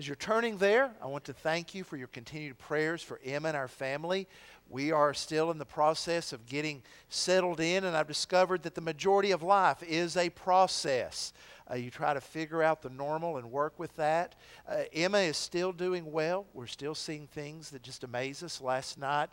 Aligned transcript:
As 0.00 0.06
you're 0.06 0.14
turning 0.14 0.58
there, 0.58 0.92
I 1.02 1.06
want 1.06 1.24
to 1.24 1.32
thank 1.32 1.74
you 1.74 1.82
for 1.82 1.96
your 1.96 2.06
continued 2.06 2.56
prayers 2.56 3.02
for 3.02 3.18
Emma 3.24 3.48
and 3.48 3.56
our 3.56 3.66
family. 3.66 4.28
We 4.70 4.92
are 4.92 5.12
still 5.12 5.50
in 5.50 5.58
the 5.58 5.64
process 5.64 6.32
of 6.32 6.46
getting 6.46 6.84
settled 7.08 7.58
in, 7.58 7.82
and 7.82 7.96
I've 7.96 8.06
discovered 8.06 8.62
that 8.62 8.76
the 8.76 8.80
majority 8.80 9.32
of 9.32 9.42
life 9.42 9.82
is 9.82 10.16
a 10.16 10.30
process. 10.30 11.32
Uh, 11.68 11.74
you 11.74 11.90
try 11.90 12.14
to 12.14 12.20
figure 12.20 12.62
out 12.62 12.80
the 12.80 12.90
normal 12.90 13.38
and 13.38 13.50
work 13.50 13.76
with 13.76 13.96
that. 13.96 14.36
Uh, 14.68 14.82
Emma 14.92 15.18
is 15.18 15.36
still 15.36 15.72
doing 15.72 16.12
well. 16.12 16.46
We're 16.54 16.68
still 16.68 16.94
seeing 16.94 17.26
things 17.26 17.70
that 17.70 17.82
just 17.82 18.04
amaze 18.04 18.44
us. 18.44 18.60
Last 18.60 18.98
night, 18.98 19.30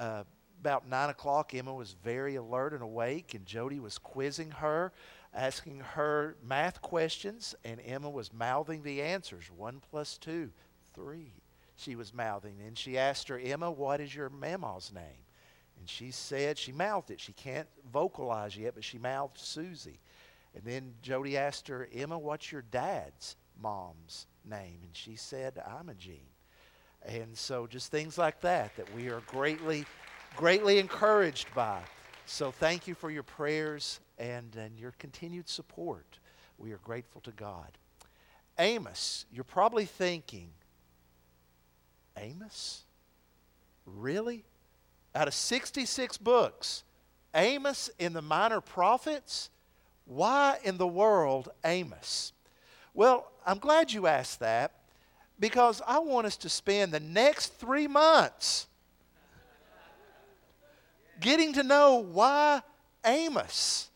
uh, 0.00 0.24
about 0.60 0.88
9 0.88 1.10
o'clock, 1.10 1.54
Emma 1.54 1.72
was 1.72 1.94
very 2.02 2.34
alert 2.34 2.72
and 2.72 2.82
awake, 2.82 3.34
and 3.34 3.46
Jody 3.46 3.78
was 3.78 3.98
quizzing 3.98 4.50
her 4.50 4.92
asking 5.38 5.80
her 5.80 6.36
math 6.42 6.82
questions, 6.82 7.54
and 7.64 7.80
Emma 7.84 8.10
was 8.10 8.32
mouthing 8.32 8.82
the 8.82 9.00
answers. 9.00 9.44
One 9.56 9.80
plus 9.90 10.18
two, 10.18 10.50
three. 10.94 11.32
She 11.76 11.94
was 11.94 12.12
mouthing. 12.12 12.56
And 12.66 12.76
she 12.76 12.98
asked 12.98 13.28
her, 13.28 13.38
Emma, 13.38 13.70
what 13.70 14.00
is 14.00 14.12
your 14.12 14.30
mama's 14.30 14.92
name? 14.92 15.22
And 15.78 15.88
she 15.88 16.10
said, 16.10 16.58
she 16.58 16.72
mouthed 16.72 17.12
it. 17.12 17.20
She 17.20 17.32
can't 17.32 17.68
vocalize 17.92 18.56
yet, 18.56 18.74
but 18.74 18.82
she 18.82 18.98
mouthed 18.98 19.38
Susie. 19.38 20.00
And 20.56 20.64
then 20.64 20.94
Jody 21.02 21.36
asked 21.36 21.68
her, 21.68 21.88
Emma, 21.94 22.18
what's 22.18 22.50
your 22.50 22.64
dad's 22.72 23.36
mom's 23.62 24.26
name? 24.44 24.80
And 24.82 24.90
she 24.92 25.14
said, 25.14 25.62
"I'm 25.64 25.88
a 25.88 25.92
Imogene. 25.92 26.26
And 27.06 27.36
so 27.36 27.68
just 27.68 27.92
things 27.92 28.18
like 28.18 28.40
that 28.40 28.74
that 28.76 28.92
we 28.92 29.08
are 29.08 29.22
greatly, 29.28 29.86
greatly 30.36 30.78
encouraged 30.78 31.46
by. 31.54 31.80
So 32.30 32.50
thank 32.50 32.86
you 32.86 32.94
for 32.94 33.10
your 33.10 33.22
prayers 33.22 34.00
and, 34.18 34.54
and 34.54 34.78
your 34.78 34.92
continued 34.98 35.48
support. 35.48 36.18
We 36.58 36.72
are 36.72 36.80
grateful 36.84 37.22
to 37.22 37.30
God. 37.30 37.70
Amos, 38.58 39.24
you're 39.32 39.44
probably 39.44 39.86
thinking, 39.86 40.50
Amos? 42.18 42.82
Really? 43.86 44.44
Out 45.14 45.26
of 45.26 45.32
66 45.32 46.18
books, 46.18 46.84
Amos 47.34 47.88
in 47.98 48.12
the 48.12 48.22
Minor 48.22 48.60
Prophets? 48.60 49.48
Why 50.04 50.58
in 50.62 50.76
the 50.76 50.86
world 50.86 51.48
Amos? 51.64 52.34
Well, 52.92 53.32
I'm 53.46 53.58
glad 53.58 53.90
you 53.90 54.06
asked 54.06 54.40
that 54.40 54.72
because 55.40 55.80
I 55.86 55.98
want 56.00 56.26
us 56.26 56.36
to 56.38 56.50
spend 56.50 56.92
the 56.92 57.00
next 57.00 57.54
three 57.54 57.86
months 57.86 58.66
getting 61.20 61.52
to 61.54 61.62
know 61.62 61.96
why 61.96 62.62
Amos. 63.04 63.90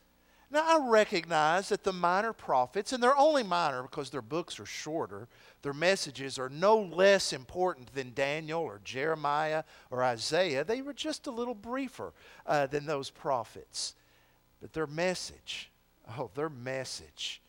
Now, 0.52 0.64
I 0.66 0.86
recognize 0.86 1.70
that 1.70 1.82
the 1.82 1.94
minor 1.94 2.34
prophets, 2.34 2.92
and 2.92 3.02
they're 3.02 3.16
only 3.16 3.42
minor 3.42 3.82
because 3.82 4.10
their 4.10 4.20
books 4.20 4.60
are 4.60 4.66
shorter, 4.66 5.26
their 5.62 5.72
messages 5.72 6.38
are 6.38 6.50
no 6.50 6.78
less 6.78 7.32
important 7.32 7.94
than 7.94 8.12
Daniel 8.12 8.60
or 8.60 8.80
Jeremiah 8.84 9.64
or 9.90 10.04
Isaiah. 10.04 10.62
They 10.62 10.82
were 10.82 10.92
just 10.92 11.26
a 11.26 11.30
little 11.30 11.54
briefer 11.54 12.12
uh, 12.46 12.66
than 12.66 12.84
those 12.84 13.08
prophets. 13.08 13.94
But 14.60 14.74
their 14.74 14.86
message, 14.86 15.70
oh, 16.18 16.30
their 16.34 16.50
message 16.50 17.40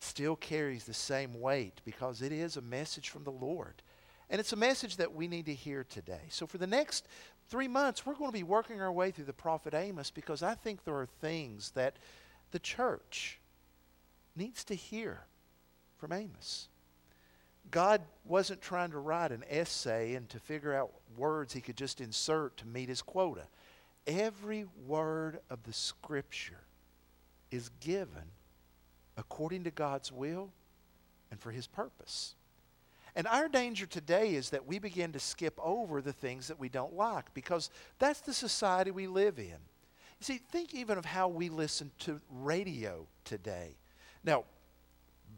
still 0.00 0.36
carries 0.36 0.84
the 0.84 0.94
same 0.94 1.40
weight 1.40 1.80
because 1.86 2.20
it 2.20 2.32
is 2.32 2.58
a 2.58 2.62
message 2.62 3.08
from 3.08 3.24
the 3.24 3.30
Lord. 3.30 3.82
And 4.28 4.40
it's 4.40 4.52
a 4.52 4.56
message 4.56 4.96
that 4.96 5.14
we 5.14 5.26
need 5.26 5.46
to 5.46 5.54
hear 5.54 5.84
today. 5.84 6.22
So, 6.28 6.46
for 6.46 6.58
the 6.58 6.66
next 6.66 7.06
three 7.48 7.68
months, 7.68 8.04
we're 8.04 8.14
going 8.14 8.30
to 8.30 8.38
be 8.38 8.42
working 8.42 8.80
our 8.80 8.92
way 8.92 9.10
through 9.10 9.24
the 9.24 9.32
prophet 9.32 9.74
Amos 9.74 10.10
because 10.10 10.42
I 10.42 10.54
think 10.54 10.84
there 10.84 10.96
are 10.96 11.06
things 11.06 11.70
that 11.72 11.96
the 12.50 12.58
church 12.58 13.40
needs 14.34 14.64
to 14.64 14.74
hear 14.74 15.20
from 15.98 16.12
Amos. 16.12 16.68
God 17.70 18.02
wasn't 18.24 18.60
trying 18.60 18.90
to 18.92 18.98
write 18.98 19.32
an 19.32 19.44
essay 19.48 20.14
and 20.14 20.28
to 20.28 20.38
figure 20.38 20.74
out 20.74 20.92
words 21.16 21.52
he 21.52 21.60
could 21.60 21.76
just 21.76 22.00
insert 22.00 22.56
to 22.58 22.66
meet 22.66 22.88
his 22.88 23.02
quota. 23.02 23.42
Every 24.06 24.66
word 24.86 25.40
of 25.50 25.62
the 25.64 25.72
Scripture 25.72 26.60
is 27.50 27.70
given 27.80 28.30
according 29.16 29.64
to 29.64 29.70
God's 29.70 30.12
will 30.12 30.50
and 31.30 31.40
for 31.40 31.50
his 31.50 31.66
purpose. 31.66 32.34
And 33.16 33.26
our 33.26 33.48
danger 33.48 33.86
today 33.86 34.34
is 34.34 34.50
that 34.50 34.66
we 34.66 34.78
begin 34.78 35.12
to 35.12 35.18
skip 35.18 35.58
over 35.62 36.02
the 36.02 36.12
things 36.12 36.48
that 36.48 36.60
we 36.60 36.68
don't 36.68 36.94
like 36.94 37.32
because 37.32 37.70
that's 37.98 38.20
the 38.20 38.34
society 38.34 38.90
we 38.90 39.06
live 39.06 39.38
in. 39.38 39.46
You 39.46 40.20
see, 40.20 40.36
think 40.36 40.74
even 40.74 40.98
of 40.98 41.06
how 41.06 41.26
we 41.28 41.48
listen 41.48 41.90
to 42.00 42.20
radio 42.30 43.06
today. 43.24 43.74
Now, 44.22 44.44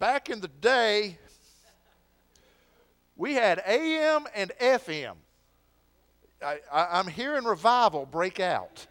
back 0.01 0.29
in 0.29 0.41
the 0.41 0.49
day, 0.49 1.19
we 3.17 3.35
had 3.35 3.63
AM 3.65 4.27
and 4.35 4.51
FM. 4.61 5.15
I, 6.45 6.59
am 6.73 7.07
hearing 7.07 7.45
revival 7.45 8.07
break 8.07 8.41
out. 8.41 8.89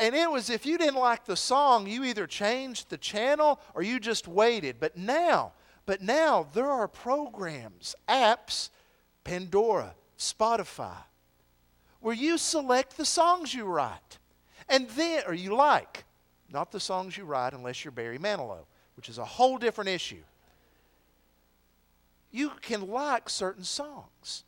And 0.00 0.14
it 0.14 0.28
was 0.28 0.50
if 0.50 0.66
you 0.66 0.76
didn't 0.76 0.96
like 0.96 1.24
the 1.24 1.36
song, 1.36 1.86
you 1.86 2.02
either 2.02 2.26
changed 2.26 2.90
the 2.90 2.98
channel 2.98 3.60
or 3.74 3.82
you 3.82 4.00
just 4.00 4.26
waited. 4.26 4.76
But 4.80 4.96
now, 4.96 5.52
but 5.86 6.02
now 6.02 6.48
there 6.52 6.70
are 6.70 6.88
programs, 6.88 7.94
apps, 8.08 8.70
Pandora, 9.24 9.94
Spotify, 10.18 10.98
where 12.00 12.14
you 12.14 12.38
select 12.38 12.96
the 12.96 13.04
songs 13.04 13.54
you 13.54 13.64
write. 13.64 14.18
And 14.68 14.88
then, 14.90 15.22
or 15.26 15.34
you 15.34 15.54
like, 15.54 16.04
not 16.52 16.72
the 16.72 16.80
songs 16.80 17.16
you 17.16 17.24
write 17.24 17.52
unless 17.52 17.84
you're 17.84 17.92
Barry 17.92 18.18
Manilow, 18.18 18.66
which 18.96 19.08
is 19.08 19.18
a 19.18 19.24
whole 19.24 19.58
different 19.58 19.90
issue. 19.90 20.22
You 22.30 22.50
can 22.60 22.88
like 22.88 23.28
certain 23.28 23.64
songs. 23.64 24.44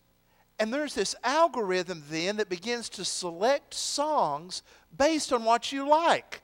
And 0.59 0.73
there's 0.75 0.95
this 0.95 1.15
algorithm 1.23 2.03
then 2.11 2.37
that 2.37 2.49
begins 2.49 2.89
to 2.91 3.05
select 3.05 3.75
songs 3.75 4.63
based 4.97 5.33
on 5.33 5.45
what 5.45 5.71
you 5.71 5.89
like. 5.89 6.43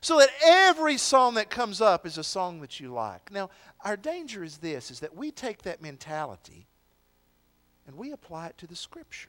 So 0.00 0.18
that 0.18 0.30
every 0.44 0.98
song 0.98 1.34
that 1.34 1.48
comes 1.48 1.80
up 1.80 2.04
is 2.06 2.18
a 2.18 2.24
song 2.24 2.60
that 2.60 2.80
you 2.80 2.92
like. 2.92 3.30
Now, 3.30 3.50
our 3.84 3.96
danger 3.96 4.42
is 4.44 4.58
this 4.58 4.90
is 4.90 5.00
that 5.00 5.14
we 5.14 5.30
take 5.30 5.62
that 5.62 5.82
mentality 5.82 6.66
and 7.86 7.96
we 7.96 8.12
apply 8.12 8.46
it 8.48 8.58
to 8.58 8.66
the 8.66 8.76
scripture. 8.76 9.28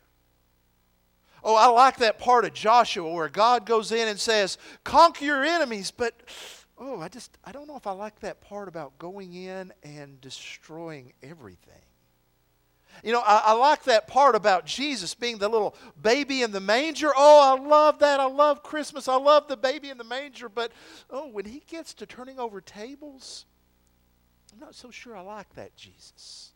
Oh, 1.43 1.55
I 1.55 1.67
like 1.67 1.97
that 1.97 2.19
part 2.19 2.45
of 2.45 2.53
Joshua 2.53 3.11
where 3.11 3.27
God 3.27 3.65
goes 3.65 3.91
in 3.91 4.07
and 4.07 4.19
says, 4.19 4.57
Conquer 4.83 5.25
your 5.25 5.43
enemies, 5.43 5.91
but 5.91 6.13
oh, 6.77 7.01
I 7.01 7.09
just, 7.09 7.37
I 7.43 7.51
don't 7.51 7.67
know 7.67 7.75
if 7.75 7.87
I 7.87 7.91
like 7.91 8.19
that 8.21 8.41
part 8.41 8.67
about 8.67 8.97
going 8.97 9.33
in 9.33 9.73
and 9.83 10.21
destroying 10.21 11.13
everything. 11.21 11.73
You 13.03 13.11
know, 13.11 13.21
I, 13.25 13.41
I, 13.47 13.53
like 13.53 13.83
that 13.85 14.07
part 14.07 14.35
about 14.35 14.65
Jesus 14.65 15.15
being 15.15 15.39
the 15.39 15.49
little 15.49 15.75
baby 15.99 16.43
in 16.43 16.51
the 16.51 16.59
manger. 16.59 17.11
Oh, 17.15 17.57
I 17.57 17.67
love 17.67 17.99
that. 17.99 18.19
I 18.19 18.27
love 18.27 18.61
Christmas. 18.61 19.07
I 19.07 19.15
love 19.15 19.47
the 19.47 19.57
baby 19.57 19.89
in 19.89 19.97
the 19.97 20.03
manger. 20.03 20.47
But, 20.47 20.71
oh, 21.09 21.27
when 21.27 21.45
he 21.45 21.63
gets 21.67 21.95
to 21.95 22.05
turning 22.05 22.39
over 22.39 22.61
tables, 22.61 23.45
I'm 24.53 24.59
not 24.59 24.75
so 24.75 24.91
sure 24.91 25.15
I 25.15 25.21
like 25.21 25.53
that 25.55 25.75
Jesus. 25.75 26.51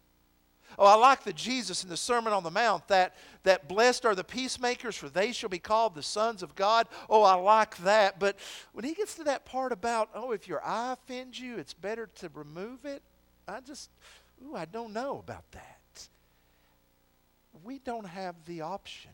Oh, 0.78 0.86
I 0.86 0.96
like 0.96 1.24
the 1.24 1.34
Jesus 1.34 1.84
in 1.84 1.90
the 1.90 1.98
Sermon 1.98 2.34
on 2.34 2.44
the 2.44 2.52
Mount 2.52 2.88
that, 2.90 3.16
that 3.44 3.68
blessed 3.68 4.06
are 4.06 4.14
the 4.14 4.24
peacemakers, 4.24 4.96
for 4.96 5.10
they 5.10 5.32
shall 5.32 5.50
be 5.50 5.60
called 5.60 5.96
the 5.96 6.04
sons 6.04 6.44
of 6.44 6.56
God. 6.56 6.88
Oh, 7.10 7.24
I 7.24 7.34
like 7.36 7.78
that. 7.78 8.20
But 8.20 8.38
when 8.74 8.86
he 8.86 8.94
gets 8.94 9.16
to 9.16 9.24
that 9.24 9.46
part 9.46 9.72
about, 9.72 10.10
oh, 10.14 10.32
if 10.32 10.48
your 10.48 10.64
eye 10.64 10.94
offends 10.94 11.40
you, 11.40 11.58
it's 11.58 11.74
better 11.74 12.10
to 12.16 12.30
remove 12.34 12.86
it, 12.86 13.02
I 13.48 13.62
just, 13.62 13.90
ooh, 14.46 14.56
I 14.56 14.66
don't 14.66 14.94
know 14.94 15.20
about 15.20 15.50
that. 15.52 16.08
We 17.64 17.80
don't 17.80 18.06
have 18.06 18.36
the 18.46 18.62
option 18.62 19.12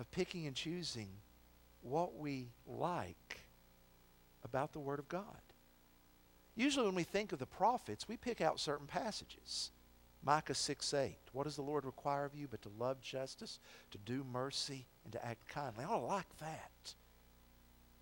of 0.00 0.10
picking 0.10 0.46
and 0.46 0.56
choosing 0.56 1.08
what 1.82 2.16
we 2.18 2.48
like 2.66 3.40
about 4.42 4.72
the 4.72 4.80
Word 4.80 4.98
of 4.98 5.08
God. 5.08 5.24
Usually, 6.56 6.86
when 6.86 6.94
we 6.94 7.02
think 7.02 7.32
of 7.32 7.38
the 7.38 7.46
prophets, 7.46 8.08
we 8.08 8.16
pick 8.16 8.40
out 8.40 8.60
certain 8.60 8.86
passages. 8.86 9.70
Micah 10.24 10.54
6 10.54 10.94
8. 10.94 11.16
What 11.32 11.44
does 11.44 11.56
the 11.56 11.62
Lord 11.62 11.84
require 11.84 12.24
of 12.24 12.34
you 12.34 12.48
but 12.48 12.62
to 12.62 12.70
love 12.78 13.00
justice, 13.00 13.58
to 13.90 13.98
do 13.98 14.24
mercy, 14.24 14.86
and 15.04 15.12
to 15.12 15.24
act 15.24 15.48
kindly? 15.48 15.84
I 15.84 15.96
like 15.96 16.38
that. 16.38 16.94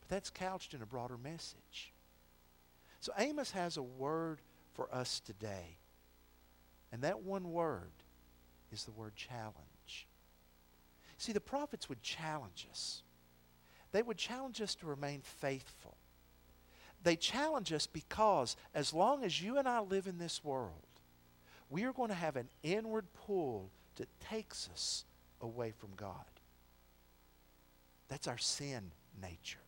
But 0.01 0.09
that's 0.09 0.31
couched 0.31 0.75
in 0.75 0.83
a 0.83 0.87
broader 0.87 1.17
message. 1.17 1.93
So 3.01 3.13
Amos 3.19 3.51
has 3.53 3.77
a 3.77 3.83
word 3.83 4.41
for 4.75 4.93
us 4.95 5.21
today. 5.21 5.79
And 6.93 7.03
that 7.03 7.23
one 7.23 7.51
word 7.51 7.91
is 8.71 8.85
the 8.85 8.93
word 8.93 9.17
challenge. 9.17 10.07
See, 11.17 11.33
the 11.33 11.41
prophets 11.41 11.89
would 11.89 12.03
challenge 12.03 12.67
us. 12.71 13.03
They 13.93 14.03
would 14.03 14.19
challenge 14.19 14.61
us 14.61 14.75
to 14.77 14.87
remain 14.87 15.21
faithful. 15.23 15.97
They 17.03 17.17
challenge 17.17 17.73
us 17.73 17.87
because 17.87 18.57
as 18.75 18.93
long 18.95 19.25
as 19.25 19.43
you 19.43 19.59
and 19.59 19.69
I 19.69 19.81
live 19.81 20.07
in 20.07 20.19
this 20.19 20.45
world, 20.45 20.87
we 21.69 21.85
are 21.85 21.93
going 21.93 22.11
to 22.11 22.15
have 22.15 22.37
an 22.37 22.49
inward 22.63 23.07
pull 23.15 23.71
that 23.97 24.09
takes 24.21 24.69
us 24.73 25.05
away 25.41 25.73
from 25.77 25.91
God. 25.97 26.15
That's 28.09 28.29
our 28.29 28.39
sin 28.39 28.93
nature. 29.21 29.59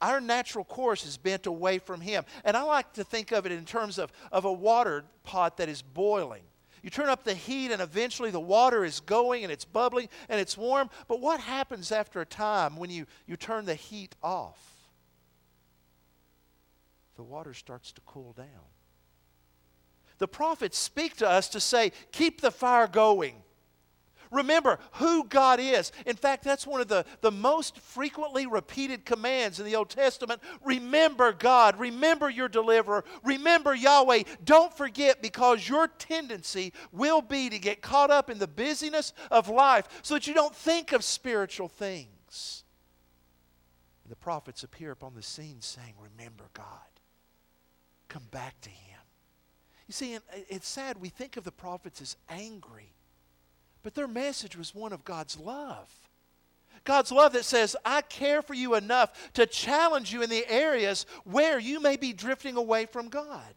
our 0.00 0.20
natural 0.20 0.64
course 0.64 1.04
is 1.04 1.16
bent 1.16 1.46
away 1.46 1.78
from 1.78 2.00
Him. 2.00 2.24
And 2.44 2.56
I 2.56 2.62
like 2.62 2.92
to 2.94 3.04
think 3.04 3.32
of 3.32 3.46
it 3.46 3.52
in 3.52 3.64
terms 3.64 3.98
of, 3.98 4.12
of 4.30 4.44
a 4.44 4.52
water 4.52 5.04
pot 5.24 5.56
that 5.56 5.68
is 5.68 5.82
boiling. 5.82 6.42
You 6.82 6.90
turn 6.90 7.08
up 7.08 7.24
the 7.24 7.34
heat, 7.34 7.72
and 7.72 7.82
eventually 7.82 8.30
the 8.30 8.38
water 8.38 8.84
is 8.84 9.00
going 9.00 9.42
and 9.42 9.52
it's 9.52 9.64
bubbling 9.64 10.08
and 10.28 10.40
it's 10.40 10.56
warm. 10.56 10.88
But 11.08 11.20
what 11.20 11.40
happens 11.40 11.90
after 11.90 12.20
a 12.20 12.26
time 12.26 12.76
when 12.76 12.90
you, 12.90 13.06
you 13.26 13.36
turn 13.36 13.64
the 13.64 13.74
heat 13.74 14.14
off? 14.22 14.77
The 17.18 17.24
water 17.24 17.52
starts 17.52 17.90
to 17.92 18.00
cool 18.06 18.32
down. 18.32 18.46
The 20.18 20.28
prophets 20.28 20.78
speak 20.78 21.16
to 21.16 21.28
us 21.28 21.48
to 21.48 21.58
say, 21.58 21.90
keep 22.12 22.40
the 22.40 22.52
fire 22.52 22.86
going. 22.86 23.34
Remember 24.30 24.78
who 24.92 25.24
God 25.24 25.58
is. 25.58 25.90
In 26.06 26.14
fact, 26.14 26.44
that's 26.44 26.64
one 26.64 26.80
of 26.80 26.86
the, 26.86 27.04
the 27.20 27.32
most 27.32 27.80
frequently 27.80 28.46
repeated 28.46 29.04
commands 29.04 29.58
in 29.58 29.66
the 29.66 29.74
Old 29.74 29.90
Testament. 29.90 30.40
Remember 30.64 31.32
God. 31.32 31.80
Remember 31.80 32.30
your 32.30 32.48
deliverer. 32.48 33.04
Remember 33.24 33.74
Yahweh. 33.74 34.22
Don't 34.44 34.72
forget 34.76 35.20
because 35.20 35.68
your 35.68 35.88
tendency 35.88 36.72
will 36.92 37.20
be 37.20 37.50
to 37.50 37.58
get 37.58 37.82
caught 37.82 38.12
up 38.12 38.30
in 38.30 38.38
the 38.38 38.46
busyness 38.46 39.12
of 39.28 39.48
life 39.48 39.88
so 40.02 40.14
that 40.14 40.28
you 40.28 40.34
don't 40.34 40.54
think 40.54 40.92
of 40.92 41.02
spiritual 41.02 41.68
things. 41.68 42.62
And 44.04 44.12
the 44.12 44.16
prophets 44.16 44.62
appear 44.62 44.92
upon 44.92 45.14
the 45.14 45.22
scene 45.22 45.60
saying, 45.60 45.94
Remember 45.98 46.44
God. 46.54 46.87
Come 48.08 48.24
back 48.30 48.60
to 48.62 48.70
Him. 48.70 48.98
You 49.86 49.92
see, 49.92 50.18
it's 50.48 50.68
sad 50.68 51.00
we 51.00 51.08
think 51.08 51.36
of 51.36 51.44
the 51.44 51.52
prophets 51.52 52.00
as 52.00 52.16
angry 52.28 52.92
but 53.82 53.94
their 53.94 54.08
message 54.08 54.56
was 54.56 54.74
one 54.74 54.92
of 54.92 55.04
God's 55.04 55.38
love. 55.38 55.88
God's 56.84 57.10
love 57.12 57.32
that 57.32 57.44
says, 57.44 57.76
I 57.84 58.02
care 58.02 58.42
for 58.42 58.54
you 58.54 58.74
enough 58.74 59.32
to 59.32 59.46
challenge 59.46 60.12
you 60.12 60.22
in 60.22 60.30
the 60.30 60.46
areas 60.46 61.06
where 61.24 61.58
you 61.58 61.80
may 61.80 61.96
be 61.96 62.12
drifting 62.12 62.56
away 62.56 62.86
from 62.86 63.08
God. 63.08 63.54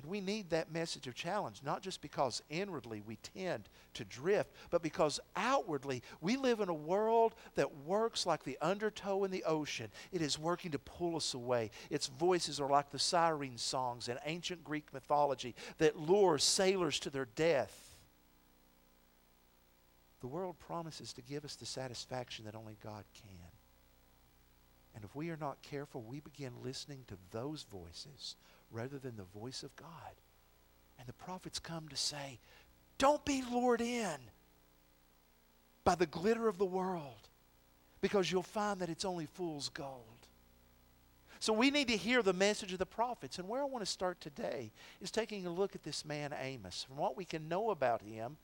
And 0.00 0.10
we 0.10 0.22
need 0.22 0.48
that 0.48 0.72
message 0.72 1.06
of 1.06 1.14
challenge, 1.14 1.60
not 1.62 1.82
just 1.82 2.00
because 2.00 2.40
inwardly 2.48 3.02
we 3.06 3.16
tend 3.16 3.68
to 3.92 4.04
drift, 4.04 4.50
but 4.70 4.82
because 4.82 5.20
outwardly 5.36 6.02
we 6.22 6.38
live 6.38 6.60
in 6.60 6.70
a 6.70 6.74
world 6.74 7.34
that 7.56 7.84
works 7.84 8.24
like 8.24 8.42
the 8.42 8.56
undertow 8.62 9.24
in 9.24 9.30
the 9.30 9.44
ocean. 9.44 9.90
It 10.10 10.22
is 10.22 10.38
working 10.38 10.70
to 10.70 10.78
pull 10.78 11.16
us 11.16 11.34
away. 11.34 11.70
Its 11.90 12.06
voices 12.06 12.60
are 12.60 12.70
like 12.70 12.90
the 12.90 12.98
siren 12.98 13.58
songs 13.58 14.08
in 14.08 14.16
ancient 14.24 14.64
Greek 14.64 14.90
mythology 14.94 15.54
that 15.76 15.98
lure 15.98 16.38
sailors 16.38 16.98
to 17.00 17.10
their 17.10 17.28
death 17.36 17.90
the 20.20 20.28
world 20.28 20.58
promises 20.58 21.14
to 21.14 21.22
give 21.22 21.44
us 21.44 21.56
the 21.56 21.64
satisfaction 21.64 22.44
that 22.44 22.54
only 22.54 22.76
God 22.84 23.04
can. 23.14 23.48
And 24.94 25.02
if 25.02 25.14
we 25.14 25.30
are 25.30 25.36
not 25.38 25.62
careful, 25.62 26.02
we 26.02 26.20
begin 26.20 26.52
listening 26.62 27.04
to 27.08 27.16
those 27.30 27.62
voices 27.62 28.36
rather 28.70 28.98
than 28.98 29.16
the 29.16 29.38
voice 29.38 29.62
of 29.62 29.74
God. 29.76 29.88
And 30.98 31.08
the 31.08 31.12
prophets 31.12 31.58
come 31.58 31.88
to 31.88 31.96
say, 31.96 32.38
don't 32.98 33.24
be 33.24 33.42
lured 33.50 33.80
in 33.80 34.16
by 35.84 35.94
the 35.94 36.06
glitter 36.06 36.48
of 36.48 36.58
the 36.58 36.66
world 36.66 37.28
because 38.00 38.30
you'll 38.30 38.42
find 38.42 38.80
that 38.80 38.90
it's 38.90 39.04
only 39.04 39.26
fool's 39.26 39.68
gold. 39.70 40.04
So 41.38 41.54
we 41.54 41.70
need 41.70 41.88
to 41.88 41.96
hear 41.96 42.22
the 42.22 42.34
message 42.34 42.74
of 42.74 42.78
the 42.78 42.86
prophets. 42.86 43.38
And 43.38 43.48
where 43.48 43.62
I 43.62 43.64
want 43.64 43.82
to 43.82 43.90
start 43.90 44.20
today 44.20 44.72
is 45.00 45.10
taking 45.10 45.46
a 45.46 45.50
look 45.50 45.74
at 45.74 45.82
this 45.82 46.04
man 46.04 46.34
Amos, 46.38 46.84
from 46.84 46.98
what 46.98 47.16
we 47.16 47.24
can 47.24 47.48
know 47.48 47.70
about 47.70 48.02
him 48.02 48.36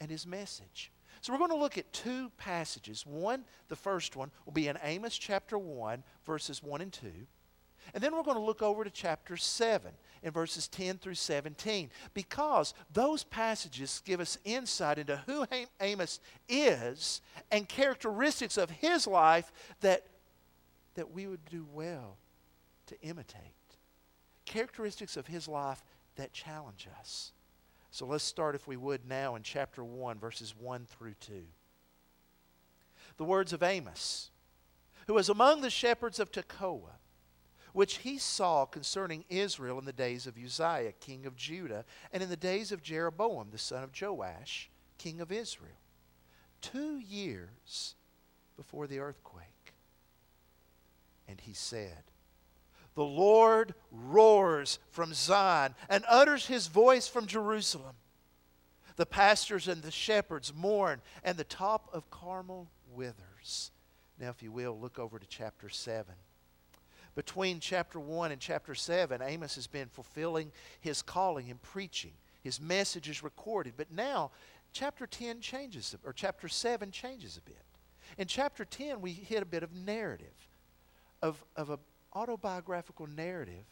and 0.00 0.10
his 0.10 0.26
message. 0.26 0.90
So 1.20 1.32
we're 1.32 1.38
going 1.38 1.50
to 1.50 1.56
look 1.56 1.76
at 1.76 1.92
two 1.92 2.30
passages. 2.38 3.04
One, 3.06 3.44
the 3.68 3.76
first 3.76 4.16
one, 4.16 4.30
will 4.46 4.52
be 4.52 4.68
in 4.68 4.78
Amos 4.82 5.16
chapter 5.18 5.58
1, 5.58 6.02
verses 6.24 6.62
1 6.62 6.80
and 6.80 6.92
2. 6.92 7.06
And 7.94 8.02
then 8.02 8.14
we're 8.14 8.22
going 8.22 8.36
to 8.36 8.42
look 8.42 8.62
over 8.62 8.84
to 8.84 8.90
chapter 8.90 9.36
7 9.36 9.92
in 10.22 10.30
verses 10.30 10.66
10 10.68 10.98
through 10.98 11.14
17 11.14 11.90
because 12.14 12.72
those 12.92 13.22
passages 13.24 14.00
give 14.04 14.20
us 14.20 14.38
insight 14.44 14.98
into 14.98 15.22
who 15.26 15.44
Amos 15.80 16.20
is 16.48 17.20
and 17.50 17.68
characteristics 17.68 18.56
of 18.56 18.70
his 18.70 19.06
life 19.06 19.52
that, 19.80 20.06
that 20.94 21.12
we 21.12 21.26
would 21.26 21.44
do 21.44 21.66
well 21.72 22.16
to 22.86 23.00
imitate. 23.02 23.36
Characteristics 24.46 25.16
of 25.16 25.26
his 25.26 25.46
life 25.46 25.84
that 26.16 26.32
challenge 26.32 26.88
us. 26.98 27.32
So 27.90 28.06
let's 28.06 28.24
start, 28.24 28.54
if 28.54 28.66
we 28.66 28.78
would, 28.78 29.06
now 29.06 29.34
in 29.34 29.42
chapter 29.42 29.84
1, 29.84 30.18
verses 30.18 30.54
1 30.58 30.86
through 30.86 31.14
2. 31.20 31.42
The 33.18 33.24
words 33.24 33.52
of 33.52 33.62
Amos, 33.62 34.30
who 35.06 35.14
was 35.14 35.28
among 35.28 35.60
the 35.60 35.68
shepherds 35.68 36.18
of 36.18 36.32
Tekoa, 36.32 36.92
which 37.72 37.98
he 37.98 38.18
saw 38.18 38.64
concerning 38.64 39.24
Israel 39.28 39.78
in 39.78 39.84
the 39.84 39.92
days 39.92 40.26
of 40.26 40.36
Uzziah, 40.36 40.92
king 41.00 41.26
of 41.26 41.36
Judah, 41.36 41.84
and 42.12 42.22
in 42.22 42.28
the 42.28 42.36
days 42.36 42.72
of 42.72 42.82
Jeroboam, 42.82 43.48
the 43.50 43.58
son 43.58 43.82
of 43.82 43.90
Joash, 43.98 44.70
king 44.98 45.20
of 45.20 45.32
Israel, 45.32 45.80
two 46.60 46.98
years 46.98 47.94
before 48.56 48.86
the 48.86 48.98
earthquake. 48.98 49.74
And 51.26 51.40
he 51.40 51.54
said, 51.54 52.04
the 52.94 53.04
Lord 53.04 53.74
roars 53.90 54.78
from 54.90 55.14
Zion 55.14 55.74
and 55.88 56.04
utters 56.08 56.46
his 56.46 56.66
voice 56.66 57.08
from 57.08 57.26
Jerusalem. 57.26 57.94
The 58.96 59.06
pastors 59.06 59.68
and 59.68 59.82
the 59.82 59.90
shepherds 59.90 60.52
mourn, 60.54 61.00
and 61.24 61.38
the 61.38 61.44
top 61.44 61.88
of 61.94 62.10
Carmel 62.10 62.68
withers. 62.94 63.70
Now, 64.20 64.28
if 64.28 64.42
you 64.42 64.52
will, 64.52 64.78
look 64.78 64.98
over 64.98 65.18
to 65.18 65.26
chapter 65.26 65.70
7. 65.70 66.14
Between 67.14 67.60
chapter 67.60 68.00
1 68.00 68.32
and 68.32 68.40
chapter 68.40 68.74
7, 68.74 69.20
Amos 69.22 69.54
has 69.56 69.66
been 69.66 69.88
fulfilling 69.88 70.50
his 70.80 71.02
calling 71.02 71.48
in 71.48 71.58
preaching. 71.58 72.12
His 72.42 72.60
message 72.60 73.08
is 73.08 73.22
recorded. 73.22 73.74
But 73.76 73.92
now, 73.92 74.30
chapter 74.72 75.06
10 75.06 75.40
changes, 75.40 75.94
or 76.04 76.12
chapter 76.12 76.48
7 76.48 76.90
changes 76.90 77.36
a 77.36 77.42
bit. 77.42 77.64
In 78.18 78.26
chapter 78.26 78.64
10, 78.64 79.00
we 79.00 79.12
hit 79.12 79.42
a 79.42 79.46
bit 79.46 79.62
of 79.62 79.74
narrative 79.74 80.48
of, 81.20 81.44
of 81.56 81.70
a 81.70 81.78
autobiographical 82.14 83.06
narrative 83.06 83.64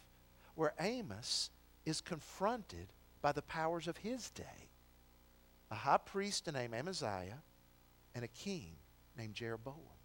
where 0.55 0.73
Amos 0.79 1.49
is 1.85 2.01
confronted 2.01 2.87
by 3.21 3.31
the 3.31 3.41
powers 3.41 3.87
of 3.87 3.97
his 3.97 4.29
day 4.31 4.71
a 5.71 5.75
high 5.75 5.97
priest 5.97 6.51
named 6.51 6.73
Amaziah 6.73 7.41
and 8.13 8.25
a 8.25 8.27
king 8.27 8.73
named 9.17 9.33
Jeroboam. 9.33 10.00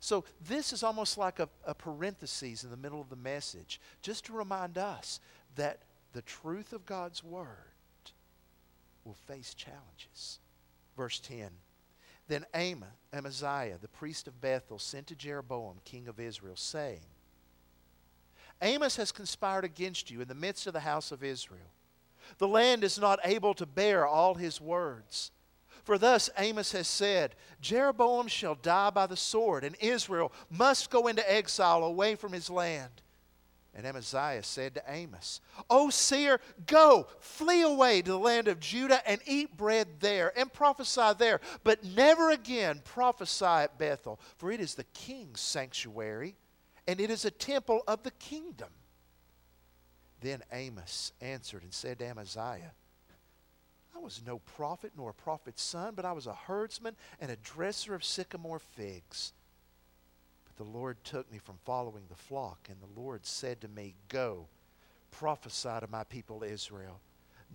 So 0.00 0.24
this 0.46 0.72
is 0.72 0.82
almost 0.82 1.18
like 1.18 1.38
a, 1.38 1.48
a 1.64 1.74
parenthesis 1.74 2.64
in 2.64 2.70
the 2.70 2.76
middle 2.76 3.00
of 3.00 3.08
the 3.08 3.16
message, 3.16 3.80
just 4.02 4.26
to 4.26 4.32
remind 4.32 4.78
us 4.78 5.20
that 5.56 5.80
the 6.12 6.22
truth 6.22 6.72
of 6.72 6.86
God's 6.86 7.24
word 7.24 7.46
will 9.04 9.16
face 9.26 9.54
challenges. 9.54 10.40
Verse 10.96 11.20
10 11.20 11.50
Then 12.28 12.44
Amaziah, 12.54 13.78
the 13.80 13.88
priest 13.88 14.26
of 14.28 14.40
Bethel, 14.40 14.78
sent 14.78 15.08
to 15.08 15.14
Jeroboam, 15.14 15.76
king 15.84 16.08
of 16.08 16.20
Israel, 16.20 16.56
saying, 16.56 17.00
Amos 18.62 18.96
has 18.96 19.12
conspired 19.12 19.64
against 19.64 20.10
you 20.10 20.20
in 20.22 20.28
the 20.28 20.34
midst 20.34 20.66
of 20.66 20.72
the 20.72 20.80
house 20.80 21.12
of 21.12 21.22
Israel. 21.22 21.70
The 22.38 22.48
land 22.48 22.82
is 22.84 22.98
not 22.98 23.20
able 23.24 23.54
to 23.54 23.66
bear 23.66 24.06
all 24.06 24.34
his 24.34 24.60
words. 24.60 25.30
For 25.86 25.98
thus 25.98 26.28
Amos 26.36 26.72
has 26.72 26.88
said 26.88 27.36
Jeroboam 27.60 28.26
shall 28.26 28.56
die 28.56 28.90
by 28.90 29.06
the 29.06 29.16
sword, 29.16 29.62
and 29.62 29.76
Israel 29.78 30.32
must 30.50 30.90
go 30.90 31.06
into 31.06 31.32
exile 31.32 31.84
away 31.84 32.16
from 32.16 32.32
his 32.32 32.50
land. 32.50 32.90
And 33.72 33.86
Amaziah 33.86 34.42
said 34.42 34.74
to 34.74 34.82
Amos, 34.88 35.40
O 35.70 35.88
seer, 35.88 36.40
go, 36.66 37.06
flee 37.20 37.62
away 37.62 38.02
to 38.02 38.10
the 38.10 38.18
land 38.18 38.48
of 38.48 38.58
Judah 38.58 39.00
and 39.08 39.20
eat 39.26 39.56
bread 39.56 39.86
there 40.00 40.36
and 40.36 40.52
prophesy 40.52 41.12
there, 41.18 41.40
but 41.62 41.84
never 41.84 42.32
again 42.32 42.80
prophesy 42.82 43.44
at 43.44 43.78
Bethel, 43.78 44.18
for 44.38 44.50
it 44.50 44.60
is 44.60 44.74
the 44.74 44.84
king's 44.92 45.40
sanctuary 45.40 46.34
and 46.88 47.00
it 47.00 47.10
is 47.10 47.24
a 47.24 47.30
temple 47.30 47.84
of 47.86 48.02
the 48.02 48.10
kingdom. 48.12 48.70
Then 50.20 50.42
Amos 50.50 51.12
answered 51.20 51.62
and 51.62 51.72
said 51.72 52.00
to 52.00 52.06
Amaziah, 52.06 52.72
I 53.96 53.98
was 53.98 54.20
no 54.26 54.40
prophet 54.40 54.92
nor 54.96 55.10
a 55.10 55.14
prophet's 55.14 55.62
son, 55.62 55.94
but 55.96 56.04
I 56.04 56.12
was 56.12 56.26
a 56.26 56.34
herdsman 56.34 56.96
and 57.18 57.30
a 57.30 57.36
dresser 57.36 57.94
of 57.94 58.04
sycamore 58.04 58.58
figs. 58.58 59.32
But 60.44 60.62
the 60.62 60.70
Lord 60.70 61.02
took 61.02 61.30
me 61.32 61.38
from 61.38 61.56
following 61.64 62.02
the 62.08 62.14
flock, 62.14 62.68
and 62.68 62.76
the 62.80 63.00
Lord 63.00 63.24
said 63.24 63.62
to 63.62 63.68
me, 63.68 63.94
Go, 64.08 64.48
prophesy 65.10 65.80
to 65.80 65.88
my 65.90 66.04
people 66.04 66.42
Israel. 66.42 67.00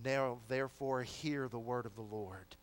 Now, 0.04 0.38
therefore, 0.48 1.02
hear 1.02 1.48
the 1.48 1.58
word 1.60 1.86
of 1.86 1.94
the 1.94 2.02
Lord. 2.02 2.56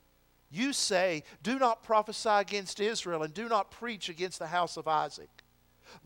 You 0.52 0.74
say, 0.74 1.24
Do 1.42 1.58
not 1.58 1.84
prophesy 1.84 2.30
against 2.30 2.82
Israel, 2.82 3.24
and 3.24 3.34
do 3.34 3.48
not 3.48 3.72
preach 3.72 4.10
against 4.10 4.40
the 4.40 4.48
house 4.48 4.76
of 4.76 4.88
Isaac. 4.90 5.39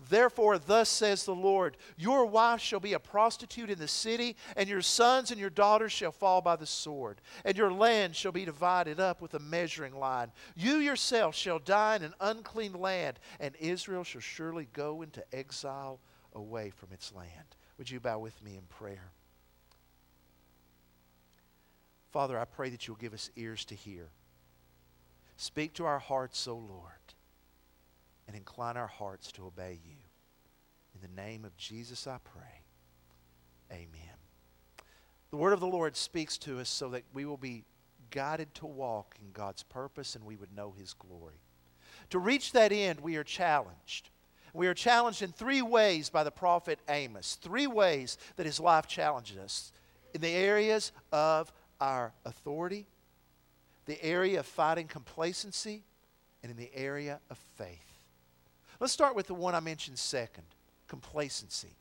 Therefore, 0.09 0.57
thus 0.57 0.89
says 0.89 1.25
the 1.25 1.35
Lord 1.35 1.77
Your 1.97 2.25
wife 2.25 2.61
shall 2.61 2.79
be 2.79 2.93
a 2.93 2.99
prostitute 2.99 3.69
in 3.69 3.79
the 3.79 3.87
city, 3.87 4.35
and 4.55 4.69
your 4.69 4.81
sons 4.81 5.31
and 5.31 5.39
your 5.39 5.49
daughters 5.49 5.91
shall 5.91 6.11
fall 6.11 6.41
by 6.41 6.55
the 6.55 6.65
sword, 6.65 7.21
and 7.45 7.57
your 7.57 7.71
land 7.71 8.15
shall 8.15 8.31
be 8.31 8.45
divided 8.45 8.99
up 8.99 9.21
with 9.21 9.33
a 9.33 9.39
measuring 9.39 9.97
line. 9.97 10.31
You 10.55 10.75
yourself 10.75 11.35
shall 11.35 11.59
die 11.59 11.95
in 11.95 12.03
an 12.03 12.13
unclean 12.19 12.73
land, 12.73 13.19
and 13.39 13.55
Israel 13.57 14.03
shall 14.03 14.21
surely 14.21 14.67
go 14.73 15.01
into 15.01 15.23
exile 15.33 15.99
away 16.33 16.71
from 16.71 16.91
its 16.91 17.13
land. 17.13 17.55
Would 17.77 17.89
you 17.89 17.99
bow 17.99 18.19
with 18.19 18.41
me 18.43 18.55
in 18.55 18.63
prayer? 18.63 19.11
Father, 22.11 22.37
I 22.37 22.45
pray 22.45 22.69
that 22.69 22.87
you'll 22.87 22.97
give 22.97 23.13
us 23.13 23.31
ears 23.35 23.65
to 23.65 23.75
hear. 23.75 24.09
Speak 25.35 25.73
to 25.73 25.85
our 25.85 25.99
hearts, 25.99 26.47
O 26.47 26.55
Lord 26.55 27.02
and 28.27 28.35
incline 28.35 28.77
our 28.77 28.87
hearts 28.87 29.31
to 29.33 29.45
obey 29.45 29.79
you. 29.83 29.97
In 30.95 31.01
the 31.01 31.21
name 31.21 31.45
of 31.45 31.55
Jesus, 31.57 32.07
I 32.07 32.17
pray. 32.23 32.61
Amen. 33.71 34.17
The 35.31 35.37
word 35.37 35.53
of 35.53 35.59
the 35.59 35.67
Lord 35.67 35.95
speaks 35.95 36.37
to 36.39 36.59
us 36.59 36.69
so 36.69 36.89
that 36.89 37.03
we 37.13 37.25
will 37.25 37.37
be 37.37 37.63
guided 38.11 38.53
to 38.55 38.67
walk 38.67 39.15
in 39.19 39.31
God's 39.31 39.63
purpose 39.63 40.15
and 40.15 40.23
we 40.23 40.35
would 40.35 40.55
know 40.55 40.73
his 40.77 40.93
glory. 40.93 41.41
To 42.11 42.19
reach 42.19 42.51
that 42.51 42.71
end, 42.71 42.99
we 42.99 43.15
are 43.15 43.23
challenged. 43.23 44.09
We 44.53 44.67
are 44.67 44.75
challenged 44.75 45.23
in 45.23 45.31
three 45.31 45.63
ways 45.63 46.09
by 46.09 46.23
the 46.23 46.31
prophet 46.31 46.79
Amos. 46.87 47.39
Three 47.41 47.65
ways 47.65 48.19
that 48.35 48.45
his 48.45 48.59
life 48.59 48.87
challenges 48.87 49.37
us 49.37 49.71
in 50.13 50.21
the 50.21 50.29
areas 50.29 50.91
of 51.11 51.51
our 51.81 52.13
authority, 52.23 52.85
the 53.85 54.01
area 54.03 54.39
of 54.39 54.45
fighting 54.45 54.87
complacency, 54.87 55.81
and 56.43 56.51
in 56.51 56.57
the 56.57 56.69
area 56.75 57.19
of 57.31 57.39
faith. 57.57 57.92
Let's 58.83 58.91
start 58.91 59.15
with 59.15 59.27
the 59.27 59.33
one 59.33 59.55
I 59.55 59.61
mentioned 59.61 59.97
second 59.97 60.43
complacency. 60.89 61.77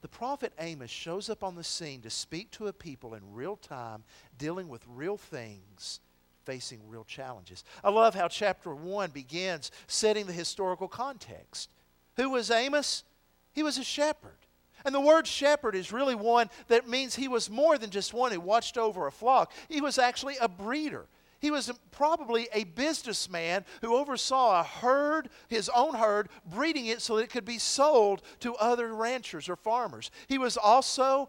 The 0.00 0.08
prophet 0.08 0.54
Amos 0.58 0.88
shows 0.88 1.28
up 1.28 1.44
on 1.44 1.56
the 1.56 1.62
scene 1.62 2.00
to 2.00 2.08
speak 2.08 2.50
to 2.52 2.68
a 2.68 2.72
people 2.72 3.12
in 3.12 3.34
real 3.34 3.56
time, 3.56 4.02
dealing 4.38 4.70
with 4.70 4.82
real 4.88 5.18
things, 5.18 6.00
facing 6.46 6.80
real 6.88 7.04
challenges. 7.04 7.64
I 7.84 7.90
love 7.90 8.14
how 8.14 8.28
chapter 8.28 8.74
1 8.74 9.10
begins 9.10 9.70
setting 9.86 10.24
the 10.24 10.32
historical 10.32 10.88
context. 10.88 11.68
Who 12.16 12.30
was 12.30 12.50
Amos? 12.50 13.04
He 13.52 13.62
was 13.62 13.76
a 13.76 13.84
shepherd. 13.84 14.38
And 14.86 14.94
the 14.94 15.02
word 15.02 15.26
shepherd 15.26 15.74
is 15.74 15.92
really 15.92 16.14
one 16.14 16.48
that 16.68 16.88
means 16.88 17.14
he 17.14 17.28
was 17.28 17.50
more 17.50 17.76
than 17.76 17.90
just 17.90 18.14
one 18.14 18.32
who 18.32 18.40
watched 18.40 18.78
over 18.78 19.06
a 19.06 19.12
flock. 19.12 19.52
He 19.68 19.82
was 19.82 19.98
actually 19.98 20.36
a 20.40 20.48
breeder. 20.48 21.04
He 21.44 21.50
was 21.50 21.70
probably 21.90 22.48
a 22.54 22.64
businessman 22.64 23.66
who 23.82 23.94
oversaw 23.94 24.60
a 24.60 24.62
herd, 24.62 25.28
his 25.48 25.68
own 25.68 25.94
herd, 25.94 26.30
breeding 26.46 26.86
it 26.86 27.02
so 27.02 27.16
that 27.16 27.24
it 27.24 27.28
could 27.28 27.44
be 27.44 27.58
sold 27.58 28.22
to 28.40 28.54
other 28.54 28.94
ranchers 28.94 29.46
or 29.50 29.56
farmers. 29.56 30.10
He 30.26 30.38
was 30.38 30.56
also 30.56 31.28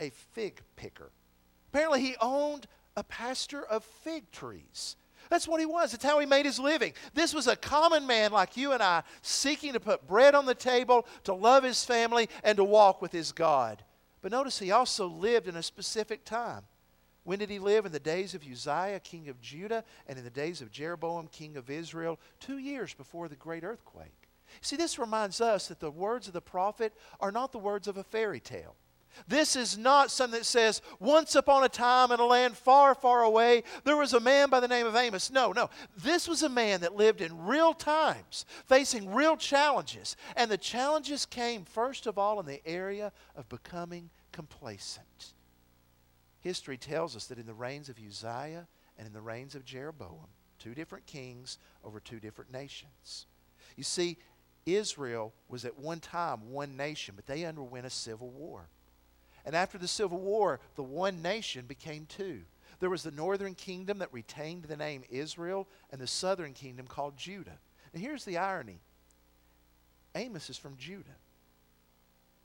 a 0.00 0.08
fig 0.08 0.62
picker. 0.74 1.10
Apparently, 1.70 2.00
he 2.00 2.16
owned 2.22 2.66
a 2.96 3.04
pasture 3.04 3.62
of 3.62 3.84
fig 3.84 4.30
trees. 4.30 4.96
That's 5.28 5.46
what 5.46 5.60
he 5.60 5.66
was. 5.66 5.90
That's 5.90 6.02
how 6.02 6.18
he 6.18 6.24
made 6.24 6.46
his 6.46 6.58
living. 6.58 6.94
This 7.12 7.34
was 7.34 7.46
a 7.46 7.54
common 7.54 8.06
man 8.06 8.32
like 8.32 8.56
you 8.56 8.72
and 8.72 8.82
I, 8.82 9.02
seeking 9.20 9.74
to 9.74 9.80
put 9.80 10.08
bread 10.08 10.34
on 10.34 10.46
the 10.46 10.54
table, 10.54 11.06
to 11.24 11.34
love 11.34 11.62
his 11.62 11.84
family, 11.84 12.30
and 12.42 12.56
to 12.56 12.64
walk 12.64 13.02
with 13.02 13.12
his 13.12 13.32
God. 13.32 13.84
But 14.22 14.32
notice 14.32 14.58
he 14.58 14.70
also 14.70 15.06
lived 15.06 15.46
in 15.46 15.56
a 15.56 15.62
specific 15.62 16.24
time. 16.24 16.62
When 17.24 17.38
did 17.38 17.50
he 17.50 17.58
live? 17.58 17.86
In 17.86 17.92
the 17.92 18.00
days 18.00 18.34
of 18.34 18.42
Uzziah, 18.42 19.00
king 19.00 19.28
of 19.28 19.40
Judah, 19.40 19.84
and 20.06 20.18
in 20.18 20.24
the 20.24 20.30
days 20.30 20.60
of 20.60 20.72
Jeroboam, 20.72 21.28
king 21.28 21.56
of 21.56 21.70
Israel, 21.70 22.18
two 22.40 22.58
years 22.58 22.94
before 22.94 23.28
the 23.28 23.36
great 23.36 23.64
earthquake. 23.64 24.28
See, 24.60 24.76
this 24.76 24.98
reminds 24.98 25.40
us 25.40 25.68
that 25.68 25.80
the 25.80 25.90
words 25.90 26.26
of 26.26 26.34
the 26.34 26.40
prophet 26.40 26.92
are 27.20 27.32
not 27.32 27.52
the 27.52 27.58
words 27.58 27.88
of 27.88 27.96
a 27.96 28.04
fairy 28.04 28.40
tale. 28.40 28.76
This 29.28 29.56
is 29.56 29.76
not 29.76 30.10
something 30.10 30.40
that 30.40 30.46
says, 30.46 30.80
once 30.98 31.34
upon 31.34 31.64
a 31.64 31.68
time 31.68 32.12
in 32.12 32.20
a 32.20 32.24
land 32.24 32.56
far, 32.56 32.94
far 32.94 33.22
away, 33.22 33.62
there 33.84 33.96
was 33.96 34.14
a 34.14 34.20
man 34.20 34.48
by 34.48 34.58
the 34.58 34.68
name 34.68 34.86
of 34.86 34.96
Amos. 34.96 35.30
No, 35.30 35.52
no. 35.52 35.68
This 35.98 36.26
was 36.26 36.42
a 36.42 36.48
man 36.48 36.80
that 36.80 36.96
lived 36.96 37.20
in 37.20 37.44
real 37.44 37.74
times, 37.74 38.46
facing 38.66 39.12
real 39.12 39.36
challenges. 39.36 40.16
And 40.34 40.50
the 40.50 40.56
challenges 40.56 41.26
came, 41.26 41.64
first 41.64 42.06
of 42.06 42.18
all, 42.18 42.40
in 42.40 42.46
the 42.46 42.66
area 42.66 43.12
of 43.36 43.48
becoming 43.48 44.10
complacent. 44.32 45.34
History 46.42 46.76
tells 46.76 47.16
us 47.16 47.26
that 47.26 47.38
in 47.38 47.46
the 47.46 47.54
reigns 47.54 47.88
of 47.88 47.98
Uzziah 47.98 48.66
and 48.98 49.06
in 49.06 49.12
the 49.12 49.20
reigns 49.20 49.54
of 49.54 49.64
Jeroboam, 49.64 50.26
two 50.58 50.74
different 50.74 51.06
kings 51.06 51.58
over 51.84 52.00
two 52.00 52.20
different 52.20 52.52
nations. 52.52 53.26
You 53.76 53.84
see, 53.84 54.18
Israel 54.66 55.32
was 55.48 55.64
at 55.64 55.78
one 55.78 56.00
time 56.00 56.50
one 56.50 56.76
nation, 56.76 57.14
but 57.16 57.26
they 57.26 57.44
underwent 57.44 57.86
a 57.86 57.90
civil 57.90 58.28
war. 58.28 58.68
And 59.44 59.56
after 59.56 59.78
the 59.78 59.88
civil 59.88 60.18
war, 60.18 60.60
the 60.76 60.82
one 60.82 61.22
nation 61.22 61.66
became 61.66 62.06
two. 62.06 62.42
There 62.80 62.90
was 62.90 63.02
the 63.02 63.10
northern 63.10 63.54
kingdom 63.54 63.98
that 63.98 64.12
retained 64.12 64.64
the 64.64 64.76
name 64.76 65.04
Israel, 65.10 65.68
and 65.90 66.00
the 66.00 66.06
southern 66.06 66.52
kingdom 66.52 66.86
called 66.86 67.16
Judah. 67.16 67.58
And 67.92 68.02
here's 68.02 68.24
the 68.24 68.38
irony 68.38 68.80
Amos 70.14 70.50
is 70.50 70.58
from 70.58 70.76
Judah. 70.76 71.16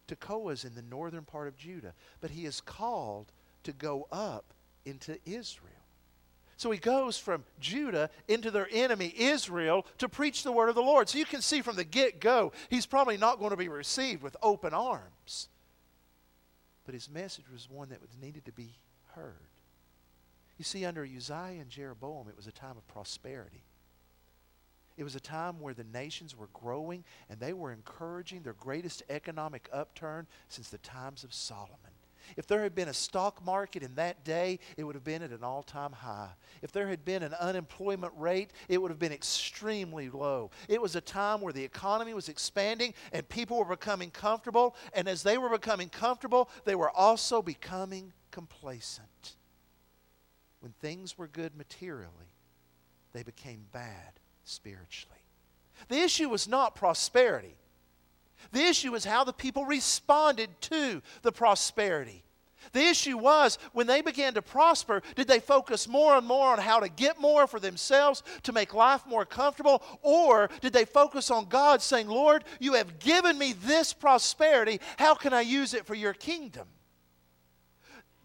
Tekoa 0.08 0.54
is 0.54 0.64
in 0.64 0.74
the 0.74 0.82
northern 0.82 1.24
part 1.24 1.48
of 1.48 1.58
Judah, 1.58 1.94
but 2.22 2.32
he 2.32 2.46
is 2.46 2.62
called 2.62 3.32
to 3.64 3.72
go 3.72 4.08
up 4.12 4.54
into 4.86 5.18
Israel. 5.26 5.74
So 6.58 6.72
he 6.72 6.80
goes 6.80 7.20
from 7.20 7.44
Judah 7.60 8.10
into 8.28 8.50
their 8.50 8.68
enemy, 8.72 9.14
Israel, 9.16 9.86
to 10.00 10.10
preach 10.10 10.44
the 10.44 10.52
word 10.52 10.70
of 10.70 10.76
the 10.76 10.82
Lord. 10.82 11.08
So 11.08 11.20
you 11.20 11.26
can 11.26 11.42
see 11.42 11.62
from 11.62 11.76
the 11.76 11.84
get 11.84 12.20
go, 12.20 12.52
he's 12.70 12.88
probably 12.88 13.18
not 13.18 13.38
going 13.38 13.52
to 13.52 13.58
be 13.58 13.70
received 13.70 14.24
with 14.24 14.36
open 14.42 14.74
arms. 14.74 15.50
But 16.86 16.96
his 16.96 17.10
message 17.10 17.46
was 17.52 17.70
one 17.70 17.90
that 17.90 18.00
needed 18.20 18.46
to 18.46 18.52
be 18.52 18.74
heard. 19.14 19.34
You 20.58 20.66
see, 20.66 20.84
under 20.84 21.04
Uzziah 21.04 21.62
and 21.62 21.70
Jeroboam, 21.70 22.28
it 22.28 22.36
was 22.36 22.48
a 22.48 22.52
time 22.52 22.78
of 22.78 22.88
prosperity. 22.88 23.64
It 24.98 25.04
was 25.04 25.16
a 25.16 25.20
time 25.20 25.60
where 25.60 25.76
the 25.76 25.84
nations 25.84 26.36
were 26.36 26.50
growing 26.54 27.04
and 27.30 27.40
they 27.40 27.54
were 27.54 27.72
encouraging 27.72 28.42
their 28.42 28.54
greatest 28.54 29.04
economic 29.12 29.70
upturn 29.72 30.26
since 30.50 30.70
the 30.70 30.80
times 30.80 31.24
of 31.24 31.36
Solomon. 31.36 31.78
If 32.36 32.48
there 32.48 32.64
had 32.64 32.76
been 32.76 32.90
a 32.90 32.94
stock 32.94 33.44
market 33.46 33.84
in 33.84 33.96
that 33.96 34.24
day, 34.24 34.60
it 34.76 34.84
would 34.84 34.96
have 34.96 35.04
been 35.04 35.22
at 35.22 35.32
an 35.32 35.44
all 35.44 35.64
time 35.64 35.94
high. 35.94 36.30
If 36.62 36.72
there 36.72 36.88
had 36.88 37.06
been 37.06 37.24
an 37.24 37.34
unemployment 37.36 38.14
rate, 38.18 38.52
it 38.68 38.82
would 38.82 38.92
have 38.92 39.00
been 39.00 39.14
extremely 39.14 40.10
low. 40.10 40.52
It 40.68 40.82
was 40.82 40.96
a 40.96 41.02
time 41.02 41.42
where 41.42 41.54
the 41.54 41.64
economy 41.64 42.14
was 42.14 42.30
expanding 42.30 42.94
and 43.14 43.28
people 43.30 43.58
were 43.58 43.76
becoming 43.76 44.12
comfortable. 44.12 44.76
And 44.94 45.08
as 45.08 45.24
they 45.24 45.38
were 45.38 45.50
becoming 45.50 45.90
comfortable, 45.90 46.50
they 46.66 46.76
were 46.76 46.92
also 46.92 47.42
becoming 47.42 48.14
complacent. 48.32 49.36
When 50.60 50.74
things 50.74 51.18
were 51.18 51.28
good 51.28 51.56
materially, 51.56 52.34
they 53.14 53.24
became 53.24 53.66
bad 53.72 54.20
spiritually. 54.44 55.18
The 55.88 56.00
issue 56.00 56.30
was 56.30 56.48
not 56.48 56.76
prosperity. 56.76 57.56
The 58.52 58.64
issue 58.64 58.96
is 58.96 59.06
how 59.06 59.24
the 59.24 59.34
people 59.34 59.66
responded 59.66 60.50
to 60.62 61.02
the 61.22 61.32
prosperity. 61.32 62.24
The 62.74 62.88
issue 62.88 63.18
was 63.18 63.58
when 63.74 63.88
they 63.88 64.02
began 64.02 64.34
to 64.34 64.42
prosper, 64.42 65.02
did 65.16 65.28
they 65.28 65.40
focus 65.40 65.88
more 65.88 66.16
and 66.16 66.28
more 66.28 66.52
on 66.52 66.60
how 66.60 66.80
to 66.80 66.90
get 66.90 67.20
more 67.20 67.48
for 67.48 67.60
themselves 67.60 68.24
to 68.44 68.52
make 68.52 68.74
life 68.74 69.06
more 69.06 69.26
comfortable? 69.26 69.82
Or 70.02 70.50
did 70.62 70.74
they 70.74 70.86
focus 70.86 71.32
on 71.32 71.46
God 71.46 71.82
saying, 71.82 72.08
Lord, 72.08 72.44
you 72.60 72.74
have 72.74 73.00
given 73.00 73.38
me 73.38 73.54
this 73.54 73.94
prosperity. 73.94 74.82
How 74.98 75.16
can 75.16 75.34
I 75.34 75.42
use 75.42 75.74
it 75.74 75.86
for 75.86 75.96
your 75.96 76.14
kingdom? 76.14 76.68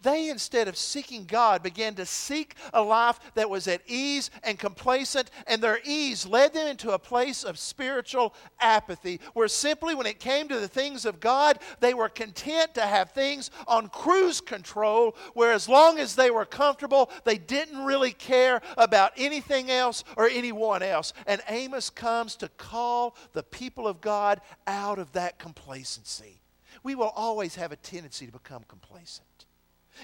They, 0.03 0.29
instead 0.29 0.67
of 0.67 0.77
seeking 0.77 1.25
God, 1.25 1.63
began 1.63 1.95
to 1.95 2.05
seek 2.05 2.55
a 2.73 2.81
life 2.81 3.19
that 3.35 3.49
was 3.49 3.67
at 3.67 3.81
ease 3.87 4.29
and 4.43 4.59
complacent, 4.59 5.31
and 5.47 5.61
their 5.61 5.79
ease 5.85 6.27
led 6.27 6.53
them 6.53 6.67
into 6.67 6.91
a 6.91 6.99
place 6.99 7.43
of 7.43 7.57
spiritual 7.57 8.35
apathy, 8.59 9.21
where 9.33 9.47
simply 9.47 9.95
when 9.95 10.05
it 10.05 10.19
came 10.19 10.49
to 10.49 10.59
the 10.59 10.67
things 10.67 11.05
of 11.05 11.21
God, 11.21 11.57
they 11.79 11.93
were 11.93 12.09
content 12.09 12.75
to 12.75 12.81
have 12.81 13.11
things 13.11 13.49
on 13.65 13.87
cruise 13.87 14.41
control, 14.41 15.15
where 15.33 15.53
as 15.53 15.69
long 15.69 15.97
as 15.97 16.15
they 16.15 16.29
were 16.29 16.45
comfortable, 16.45 17.09
they 17.23 17.37
didn't 17.37 17.85
really 17.85 18.11
care 18.11 18.61
about 18.77 19.13
anything 19.15 19.71
else 19.71 20.03
or 20.17 20.27
anyone 20.27 20.83
else. 20.83 21.13
And 21.25 21.41
Amos 21.47 21.89
comes 21.89 22.35
to 22.37 22.49
call 22.49 23.15
the 23.31 23.43
people 23.43 23.87
of 23.87 24.01
God 24.01 24.41
out 24.67 24.99
of 24.99 25.13
that 25.13 25.39
complacency. 25.39 26.41
We 26.83 26.95
will 26.95 27.13
always 27.15 27.55
have 27.55 27.71
a 27.71 27.77
tendency 27.77 28.25
to 28.25 28.31
become 28.33 28.65
complacent. 28.67 29.27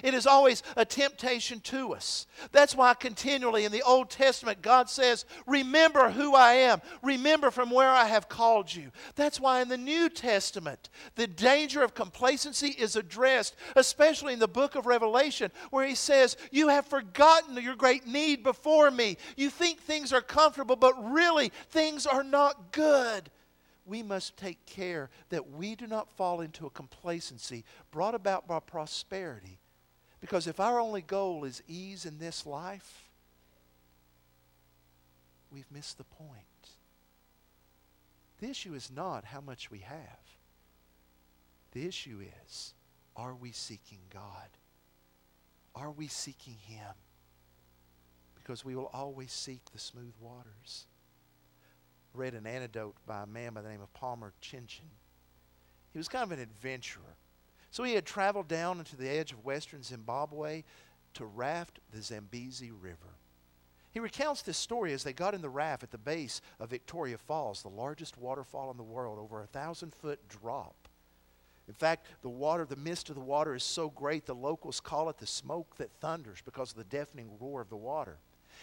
It 0.04 0.14
is 0.14 0.28
always 0.28 0.64
a 0.76 0.86
temptation 0.86 1.60
to 1.62 1.94
us. 1.94 2.28
That's 2.52 2.76
why 2.76 2.94
continually 2.94 3.66
in 3.66 3.72
the 3.72 3.82
Old 3.82 4.10
Testament, 4.10 4.62
God 4.62 4.90
says, 4.90 5.26
Remember 5.46 6.10
who 6.10 6.36
I 6.36 6.54
am. 6.54 6.82
Remember 7.02 7.52
from 7.52 7.70
where 7.70 7.90
I 7.90 8.06
have 8.06 8.30
called 8.30 8.74
you. 8.74 8.92
That's 9.16 9.40
why 9.40 9.62
in 9.62 9.68
the 9.68 9.78
New 9.78 10.10
Testament, 10.10 10.90
the 11.16 11.28
danger 11.28 11.84
of 11.84 11.94
complacency 11.94 12.70
is 12.70 12.96
addressed, 12.96 13.56
especially 13.76 14.34
in 14.34 14.40
the 14.40 14.48
book 14.48 14.76
of 14.76 14.86
Revelation, 14.86 15.52
where 15.70 15.86
he 15.86 15.96
says, 15.96 16.38
You 16.52 16.70
have 16.70 16.86
forgotten 16.86 17.62
your 17.62 17.76
great 17.76 18.08
need 18.08 18.44
before 18.44 18.92
me. 18.92 19.18
You 19.36 19.50
think 19.50 19.80
things 19.80 20.14
are 20.14 20.22
comfortable, 20.22 20.76
but 20.76 21.12
really 21.12 21.52
things 21.70 22.06
are 22.06 22.24
not 22.24 22.72
good. 22.72 23.30
we 23.86 24.04
must 24.04 24.38
take 24.38 24.66
care 24.66 25.10
that 25.30 25.50
we 25.52 25.76
do 25.76 25.88
not 25.88 26.12
fall 26.12 26.42
into 26.42 26.66
a 26.68 26.70
complacency 26.70 27.66
brought 27.92 28.16
about 28.16 28.48
by 28.48 28.60
prosperity. 28.60 29.59
Because 30.22 30.48
if 30.48 30.60
our 30.60 30.80
only 30.80 31.02
goal 31.02 31.46
is 31.46 31.64
ease 31.68 32.06
in 32.06 32.18
this 32.20 32.46
life, 32.46 33.10
we've 35.52 35.72
missed 35.72 35.98
the 35.98 36.04
point. 36.04 36.44
The 38.40 38.50
issue 38.50 38.74
is 38.74 38.92
not 38.94 39.26
how 39.26 39.42
much 39.42 39.72
we 39.72 39.80
have. 39.80 40.20
The 41.72 41.86
issue 41.86 42.22
is, 42.46 42.74
are 43.16 43.36
we 43.36 43.52
seeking 43.52 44.00
God? 44.14 44.50
Are 45.76 45.92
we 45.92 46.08
seeking 46.08 46.58
Him? 46.68 46.94
Because 48.36 48.66
we 48.66 48.76
will 48.76 48.90
always 48.94 49.32
seek 49.32 49.62
the 49.72 49.80
smooth 49.80 50.14
waters. 50.20 50.86
I 52.14 52.18
read 52.18 52.34
an 52.34 52.48
anecdote 52.48 52.96
by 53.06 53.24
a 53.24 53.28
man 53.28 53.54
by 53.54 53.62
the 53.62 53.70
name 53.70 53.82
of 53.82 53.94
Palmer 53.94 54.34
Chinchen. 54.42 54.90
He 55.94 55.98
was 55.98 56.08
kind 56.08 56.24
of 56.24 56.32
an 56.32 56.40
adventurer. 56.40 57.18
So 57.72 57.84
he 57.84 57.94
had 57.94 58.06
traveled 58.06 58.48
down 58.48 58.80
into 58.80 58.96
the 58.96 59.10
edge 59.10 59.32
of 59.32 59.46
western 59.46 59.84
Zimbabwe 59.84 60.64
to 61.16 61.26
raft 61.26 61.80
the 61.92 62.02
Zambezi 62.02 62.72
River. 62.72 63.16
He 63.92 64.00
recounts 64.00 64.42
this 64.42 64.58
story 64.58 64.94
as 64.94 65.04
they 65.04 65.14
got 65.14 65.34
in 65.34 65.42
the 65.42 65.50
raft 65.50 65.84
at 65.84 65.92
the 65.92 65.98
base 65.98 66.42
of 66.60 66.70
Victoria 66.70 67.18
Falls, 67.18 67.62
the 67.62 67.70
largest 67.70 68.18
waterfall 68.18 68.70
in 68.70 68.78
the 68.78 68.84
world, 68.84 69.18
over 69.18 69.42
a 69.42 69.48
thousand 69.48 69.94
foot 69.94 70.20
drop. 70.30 70.76
In 71.68 71.74
fact, 71.74 72.08
the 72.22 72.30
water, 72.30 72.66
the 72.66 72.76
mist 72.76 73.10
of 73.10 73.16
the 73.16 73.22
water 73.22 73.56
is 73.56 73.64
so 73.64 73.90
great 73.90 74.26
the 74.26 74.34
locals 74.34 74.80
call 74.80 75.10
it 75.10 75.18
the 75.18 75.28
smoke 75.28 75.76
that 75.78 75.92
thunders 76.00 76.40
because 76.44 76.72
of 76.72 76.78
the 76.78 76.84
deafening 76.84 77.30
roar 77.40 77.62
of 77.62 77.70
the 77.70 77.76
water. 77.76 78.18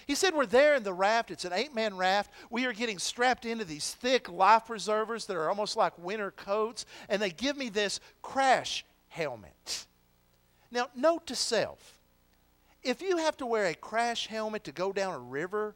He 0.06 0.14
said, 0.14 0.34
We're 0.34 0.46
there 0.46 0.74
in 0.74 0.82
the 0.82 0.92
raft. 0.92 1.30
It's 1.30 1.44
an 1.44 1.52
eight 1.52 1.74
man 1.74 1.96
raft. 1.96 2.30
We 2.50 2.66
are 2.66 2.72
getting 2.72 2.98
strapped 2.98 3.44
into 3.44 3.64
these 3.64 3.94
thick 3.94 4.28
life 4.28 4.66
preservers 4.66 5.26
that 5.26 5.36
are 5.36 5.48
almost 5.48 5.76
like 5.76 5.96
winter 5.98 6.32
coats, 6.32 6.84
and 7.08 7.22
they 7.22 7.30
give 7.30 7.56
me 7.56 7.68
this 7.68 8.00
crash 8.22 8.84
helmet. 9.16 9.86
Now, 10.70 10.88
note 10.94 11.26
to 11.28 11.34
self 11.34 11.98
if 12.82 13.02
you 13.02 13.16
have 13.16 13.36
to 13.38 13.46
wear 13.46 13.66
a 13.66 13.74
crash 13.74 14.28
helmet 14.28 14.62
to 14.64 14.72
go 14.72 14.92
down 14.92 15.14
a 15.14 15.18
river, 15.18 15.74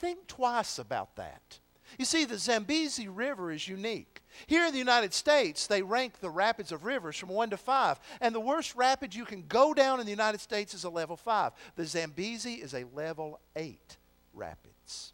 think 0.00 0.26
twice 0.26 0.78
about 0.78 1.14
that. 1.16 1.60
You 1.98 2.04
see, 2.04 2.24
the 2.24 2.36
Zambezi 2.36 3.08
River 3.08 3.52
is 3.52 3.68
unique. 3.68 4.20
Here 4.46 4.66
in 4.66 4.72
the 4.72 4.78
United 4.78 5.14
States, 5.14 5.66
they 5.66 5.82
rank 5.82 6.20
the 6.20 6.30
rapids 6.30 6.72
of 6.72 6.84
rivers 6.84 7.16
from 7.16 7.28
1 7.28 7.50
to 7.50 7.56
5. 7.56 8.00
And 8.20 8.34
the 8.34 8.40
worst 8.40 8.74
rapid 8.74 9.14
you 9.14 9.24
can 9.24 9.44
go 9.48 9.72
down 9.72 10.00
in 10.00 10.06
the 10.06 10.10
United 10.10 10.40
States 10.40 10.74
is 10.74 10.84
a 10.84 10.90
level 10.90 11.16
5. 11.16 11.52
The 11.76 11.86
Zambezi 11.86 12.54
is 12.54 12.74
a 12.74 12.84
level 12.92 13.40
8 13.54 13.96
rapids. 14.34 15.12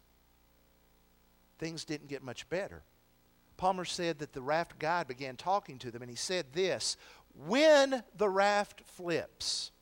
Things 1.58 1.84
didn't 1.84 2.08
get 2.08 2.22
much 2.22 2.48
better. 2.48 2.82
Palmer 3.56 3.84
said 3.84 4.18
that 4.18 4.32
the 4.32 4.42
raft 4.42 4.78
guide 4.78 5.06
began 5.06 5.36
talking 5.36 5.78
to 5.78 5.90
them, 5.90 6.02
and 6.02 6.10
he 6.10 6.16
said 6.16 6.46
this 6.52 6.96
When 7.34 8.02
the 8.16 8.28
raft 8.28 8.82
flips, 8.86 9.72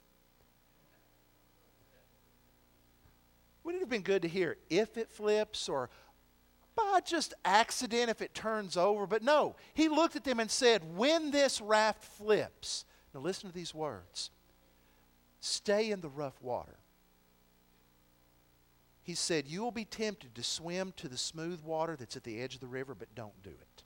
Wouldn't 3.65 3.81
it 3.81 3.85
have 3.85 3.91
been 3.91 4.03
good 4.03 4.23
to 4.23 4.29
hear 4.29 4.57
if 4.71 4.97
it 4.97 5.11
flips 5.11 5.69
or 5.69 5.89
by 6.75 7.01
just 7.05 7.35
accident 7.45 8.11
if 8.11 8.21
it 8.21 8.35
turns 8.35 8.77
over? 8.77 9.07
But 9.07 9.23
no, 9.23 9.57
he 9.75 9.89
looked 9.89 10.17
at 10.17 10.25
them 10.25 10.41
and 10.41 10.51
said, 10.51 10.97
When 10.97 11.31
this 11.31 11.61
raft 11.61 12.03
flips, 12.05 12.85
now 13.15 13.21
listen 13.21 13.49
to 13.49 13.55
these 13.55 13.75
words 13.75 14.31
stay 15.41 15.91
in 15.91 16.01
the 16.01 16.09
rough 16.09 16.41
water. 16.41 16.79
He 19.03 19.15
said, 19.15 19.47
You 19.47 19.63
will 19.63 19.73
be 19.73 19.85
tempted 19.85 20.35
to 20.35 20.43
swim 20.43 20.93
to 20.97 21.09
the 21.09 21.19
smooth 21.19 21.63
water 21.63 21.97
that's 21.97 22.17
at 22.17 22.25
the 22.25 22.41
edge 22.41 22.55
of 22.55 22.61
the 22.61 22.67
river, 22.67 22.95
but 22.95 23.15
don't 23.15 23.43
do 23.43 23.51
it. 23.51 23.83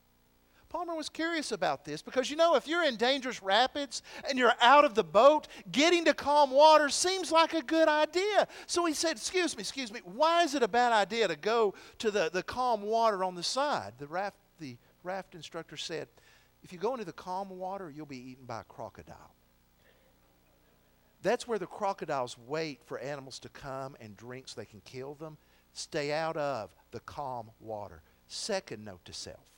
Palmer 0.69 0.95
was 0.95 1.09
curious 1.09 1.53
about 1.53 1.85
this 1.85 2.03
because 2.03 2.31
you 2.31 2.37
know, 2.37 2.57
if 2.57 2.67
you're 2.67 2.83
in 2.83 2.97
dangerous 2.97 3.43
rapids 3.43 4.03
and 4.29 4.39
you're 4.39 4.53
out 4.61 4.85
of 4.85 4.95
the 4.95 5.05
boat, 5.05 5.47
getting 5.71 6.05
to 6.07 6.15
calm 6.15 6.51
water 6.51 6.89
seems 6.89 7.31
like 7.31 7.55
a 7.55 7.63
good 7.63 7.89
idea. 7.89 8.49
So 8.67 8.85
he 8.85 8.93
said, 8.93 9.13
Excuse 9.13 9.57
me, 9.57 9.61
excuse 9.61 9.93
me, 9.93 10.01
why 10.05 10.43
is 10.43 10.55
it 10.55 10.63
a 10.63 10.69
bad 10.69 10.93
idea 10.93 11.29
to 11.29 11.37
go 11.37 11.75
to 11.99 12.11
the, 12.11 12.31
the 12.33 12.43
calm 12.43 12.83
water 12.83 13.23
on 13.23 13.35
the 13.35 13.43
side? 13.43 13.93
The 13.99 14.09
raft, 14.09 14.37
the 14.59 14.77
raft 15.03 15.35
instructor 15.35 15.77
said, 15.77 16.09
If 16.65 16.73
you 16.73 16.79
go 16.79 16.93
into 16.93 17.05
the 17.05 17.13
calm 17.13 17.49
water, 17.49 17.91
you'll 17.95 18.07
be 18.07 18.31
eaten 18.31 18.45
by 18.45 18.63
a 18.63 18.65
crocodile. 18.65 19.35
That's 21.23 21.47
where 21.47 21.59
the 21.59 21.67
crocodiles 21.67 22.37
wait 22.47 22.81
for 22.85 22.99
animals 22.99 23.39
to 23.41 23.49
come 23.49 23.97
and 24.01 24.17
drink 24.17 24.49
so 24.49 24.61
they 24.61 24.67
can 24.67 24.83
kill 24.85 25.15
them. 25.15 25.39
Stay 25.73 26.13
out 26.13 26.37
of 26.37 26.75
the 26.91 27.01
calm 27.01 27.51
water. 27.61 28.03
Second 28.29 28.85
note 28.85 29.05
to 29.05 29.13
self 29.13 29.56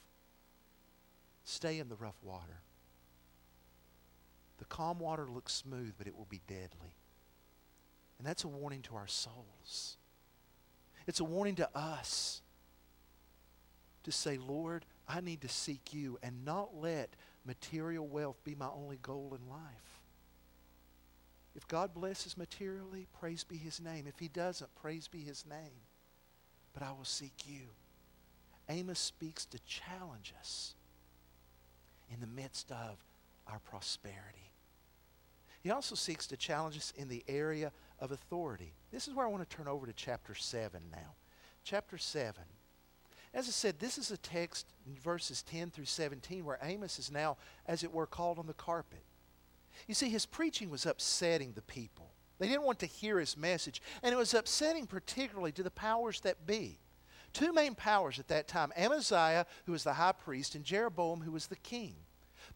Stay 1.48 1.78
in 1.78 1.88
the 1.88 1.96
rough 1.96 2.18
water. 2.22 2.60
The 4.58 4.66
calm 4.66 4.98
water 4.98 5.26
looks 5.26 5.54
smooth, 5.54 5.94
but 5.96 6.06
it 6.06 6.14
will 6.14 6.26
be 6.28 6.42
deadly. 6.46 6.94
And 8.18 8.26
that's 8.26 8.44
a 8.44 8.48
warning 8.48 8.82
to 8.82 8.96
our 8.96 9.06
souls. 9.06 9.96
It's 11.06 11.20
a 11.20 11.24
warning 11.24 11.54
to 11.54 11.68
us 11.74 12.42
to 14.02 14.12
say, 14.12 14.36
Lord, 14.36 14.84
I 15.08 15.22
need 15.22 15.40
to 15.40 15.48
seek 15.48 15.94
you 15.94 16.18
and 16.22 16.44
not 16.44 16.76
let 16.76 17.16
material 17.46 18.06
wealth 18.06 18.44
be 18.44 18.54
my 18.54 18.68
only 18.68 18.98
goal 19.00 19.34
in 19.34 19.50
life. 19.50 20.02
If 21.56 21.66
God 21.66 21.94
blesses 21.94 22.36
materially, 22.36 23.06
praise 23.18 23.42
be 23.42 23.56
his 23.56 23.80
name. 23.80 24.06
If 24.06 24.18
he 24.18 24.28
doesn't, 24.28 24.74
praise 24.74 25.08
be 25.08 25.20
his 25.20 25.46
name. 25.48 25.80
But 26.74 26.82
I 26.82 26.92
will 26.92 27.06
seek 27.06 27.46
you. 27.46 27.68
Amos 28.68 28.98
speaks 28.98 29.46
to 29.46 29.58
challenge 29.60 30.34
us 30.38 30.74
in 32.12 32.20
the 32.20 32.26
midst 32.26 32.70
of 32.70 33.04
our 33.46 33.58
prosperity. 33.58 34.52
He 35.62 35.70
also 35.70 35.94
seeks 35.94 36.26
to 36.28 36.36
challenge 36.36 36.76
us 36.76 36.92
in 36.96 37.08
the 37.08 37.24
area 37.28 37.72
of 37.98 38.12
authority. 38.12 38.72
This 38.92 39.08
is 39.08 39.14
where 39.14 39.26
I 39.26 39.30
want 39.30 39.48
to 39.48 39.56
turn 39.56 39.68
over 39.68 39.86
to 39.86 39.92
chapter 39.92 40.34
7 40.34 40.80
now. 40.92 41.14
Chapter 41.64 41.98
7. 41.98 42.42
As 43.34 43.46
I 43.48 43.50
said, 43.50 43.78
this 43.78 43.98
is 43.98 44.10
a 44.10 44.16
text 44.16 44.66
verses 45.02 45.42
10 45.42 45.70
through 45.70 45.84
17 45.84 46.44
where 46.44 46.58
Amos 46.62 46.98
is 46.98 47.10
now, 47.10 47.36
as 47.66 47.84
it 47.84 47.92
were, 47.92 48.06
called 48.06 48.38
on 48.38 48.46
the 48.46 48.54
carpet. 48.54 49.02
You 49.86 49.94
see, 49.94 50.08
his 50.08 50.26
preaching 50.26 50.70
was 50.70 50.86
upsetting 50.86 51.52
the 51.52 51.62
people. 51.62 52.10
They 52.38 52.48
didn't 52.48 52.62
want 52.62 52.78
to 52.80 52.86
hear 52.86 53.18
his 53.18 53.36
message, 53.36 53.82
and 54.02 54.12
it 54.12 54.16
was 54.16 54.32
upsetting 54.32 54.86
particularly 54.86 55.52
to 55.52 55.62
the 55.62 55.70
powers 55.70 56.20
that 56.20 56.46
be. 56.46 56.78
Two 57.32 57.52
main 57.52 57.74
powers 57.74 58.18
at 58.18 58.28
that 58.28 58.48
time 58.48 58.72
Amaziah, 58.76 59.46
who 59.66 59.72
was 59.72 59.84
the 59.84 59.94
high 59.94 60.12
priest, 60.12 60.54
and 60.54 60.64
Jeroboam, 60.64 61.20
who 61.20 61.32
was 61.32 61.46
the 61.46 61.56
king. 61.56 61.94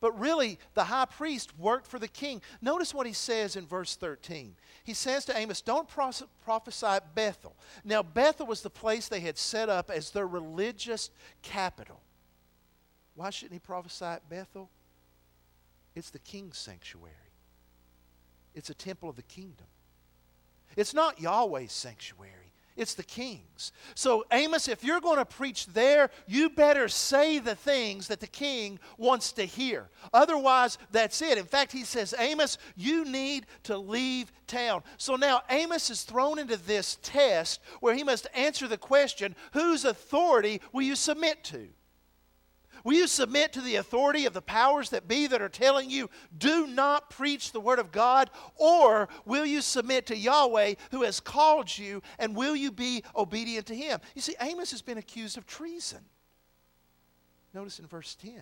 But 0.01 0.19
really, 0.19 0.59
the 0.75 0.85
high 0.85 1.05
priest 1.05 1.57
worked 1.59 1.87
for 1.87 1.99
the 1.99 2.09
king. 2.09 2.43
Notice 2.61 2.93
what 2.93 3.07
he 3.07 3.13
says 3.13 3.55
in 3.55 3.67
verse 3.67 3.95
13. 3.95 4.57
He 4.85 4.95
says 4.95 5.25
to 5.27 5.37
Amos, 5.37 5.61
Don't 5.61 5.89
prophesy 5.89 6.87
at 6.87 7.15
Bethel. 7.15 7.55
Now, 7.85 8.03
Bethel 8.03 8.47
was 8.47 8.63
the 8.63 8.71
place 8.71 9.09
they 9.09 9.21
had 9.21 9.39
set 9.39 9.69
up 9.69 9.91
as 9.91 10.11
their 10.11 10.27
religious 10.27 11.11
capital. 11.43 12.01
Why 13.15 13.31
shouldn't 13.31 13.53
he 13.53 13.59
prophesy 13.61 14.05
at 14.05 14.29
Bethel? 14.29 14.71
It's 15.95 16.11
the 16.11 16.19
king's 16.19 16.59
sanctuary, 16.59 17.15
it's 18.55 18.71
a 18.71 18.75
temple 18.75 19.09
of 19.09 19.17
the 19.17 19.23
kingdom. 19.23 19.67
It's 20.75 20.95
not 20.95 21.21
Yahweh's 21.21 21.73
sanctuary. 21.73 22.41
It's 22.77 22.95
the 22.95 23.03
king's. 23.03 23.73
So, 23.95 24.25
Amos, 24.33 24.67
if 24.67 24.83
you're 24.83 25.01
going 25.01 25.19
to 25.19 25.25
preach 25.25 25.67
there, 25.67 26.11
you 26.27 26.49
better 26.51 26.89
say 26.89 27.39
the 27.39 27.55
things 27.55 28.09
that 28.09 28.21
the 28.21 28.27
king 28.27 28.79
wants 28.97 29.33
to 29.33 29.45
hear. 29.45 29.91
Otherwise, 30.13 30.79
that's 30.91 31.21
it. 31.21 31.37
In 31.37 31.45
fact, 31.45 31.73
he 31.73 31.85
says, 31.85 32.15
Amos, 32.19 32.57
you 32.75 33.05
need 33.05 33.47
to 33.65 33.77
leave 33.77 34.33
town. 34.47 34.83
So 34.97 35.17
now 35.17 35.43
Amos 35.51 35.91
is 35.91 36.03
thrown 36.03 36.39
into 36.39 36.57
this 36.57 36.99
test 37.03 37.61
where 37.81 37.95
he 37.95 38.05
must 38.05 38.27
answer 38.35 38.67
the 38.67 38.79
question 38.79 39.35
whose 39.53 39.85
authority 39.85 40.61
will 40.73 40.83
you 40.83 40.97
submit 40.97 41.45
to? 41.45 41.69
Will 42.85 42.95
you 42.95 43.07
submit 43.07 43.53
to 43.53 43.61
the 43.61 43.77
authority 43.77 44.27
of 44.27 44.33
the 44.33 44.42
powers 44.42 44.90
that 44.90 45.09
be 45.09 45.27
that 45.27 45.42
are 45.42 45.49
telling 45.49 45.90
you, 45.90 46.11
do 46.37 46.66
not 46.66 47.11
preach 47.11 47.53
the 47.53 47.61
word 47.61 47.79
of 47.79 47.92
God? 47.92 48.31
Or 48.57 49.09
will 49.25 49.47
you 49.47 49.61
submit 49.61 50.07
to 50.07 50.16
Yahweh 50.16 50.75
who 50.90 51.03
has 51.03 51.21
called 51.21 51.77
you 51.77 52.03
and 52.18 52.35
will 52.37 52.57
you 52.57 52.73
be 52.73 53.05
obedient 53.14 53.66
to 53.66 53.75
him? 53.75 54.01
You 54.14 54.23
see, 54.23 54.35
Amos 54.40 54.71
has 54.73 54.83
been 54.83 54.99
accused 54.99 55.38
of 55.38 55.47
treason. 55.47 56.01
Notice 57.55 57.79
in 57.79 57.87
verse 57.87 58.14
10, 58.14 58.33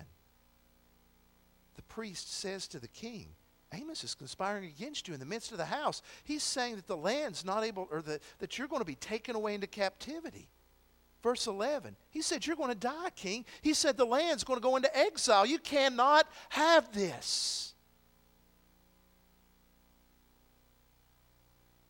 the 1.77 1.83
priest 1.83 2.33
says 2.33 2.69
to 2.69 2.79
the 2.79 2.89
king, 2.89 3.29
Amos 3.73 4.03
is 4.03 4.15
conspiring 4.15 4.65
against 4.65 5.07
you 5.07 5.15
in 5.15 5.21
the 5.21 5.27
midst 5.27 5.53
of 5.53 5.59
the 5.59 5.65
house. 5.65 6.03
He's 6.25 6.43
saying 6.43 6.77
that 6.77 6.87
the 6.87 6.97
land's 6.97 7.45
not 7.45 7.65
able, 7.65 7.89
or 7.91 8.03
that, 8.03 8.21
that 8.39 8.59
you're 8.59 8.69
going 8.69 8.81
to 8.81 8.87
be 8.87 8.97
taken 8.97 9.37
away 9.37 9.55
into 9.55 9.67
captivity. 9.67 10.49
Verse 11.23 11.47
11, 11.47 11.97
he 12.11 12.23
said, 12.23 12.47
You're 12.47 12.57
going 12.57 12.71
to 12.71 12.75
die, 12.75 13.11
king. 13.15 13.45
He 13.61 13.75
said, 13.75 13.97
The 13.97 14.07
land's 14.07 14.45
going 14.45 14.59
to 14.59 14.63
go 14.63 14.77
into 14.77 14.97
exile. 14.97 15.45
You 15.45 15.59
cannot 15.59 16.27
have 16.49 16.93
this. 16.93 17.75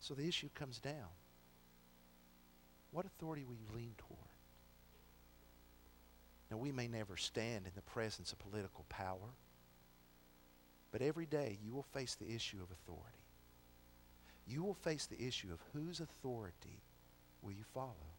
So 0.00 0.14
the 0.14 0.26
issue 0.26 0.48
comes 0.54 0.80
down. 0.80 1.06
What 2.90 3.06
authority 3.06 3.44
will 3.44 3.54
you 3.54 3.68
lean 3.76 3.94
toward? 3.96 4.18
Now, 6.50 6.56
we 6.56 6.72
may 6.72 6.88
never 6.88 7.16
stand 7.16 7.66
in 7.66 7.72
the 7.76 7.82
presence 7.82 8.32
of 8.32 8.40
political 8.40 8.84
power, 8.88 9.36
but 10.90 11.00
every 11.00 11.26
day 11.26 11.58
you 11.64 11.72
will 11.72 11.84
face 11.84 12.16
the 12.16 12.34
issue 12.34 12.56
of 12.60 12.72
authority. 12.72 13.06
You 14.48 14.64
will 14.64 14.74
face 14.74 15.06
the 15.06 15.24
issue 15.24 15.52
of 15.52 15.60
whose 15.72 16.00
authority 16.00 16.82
will 17.40 17.52
you 17.52 17.62
follow. 17.72 18.09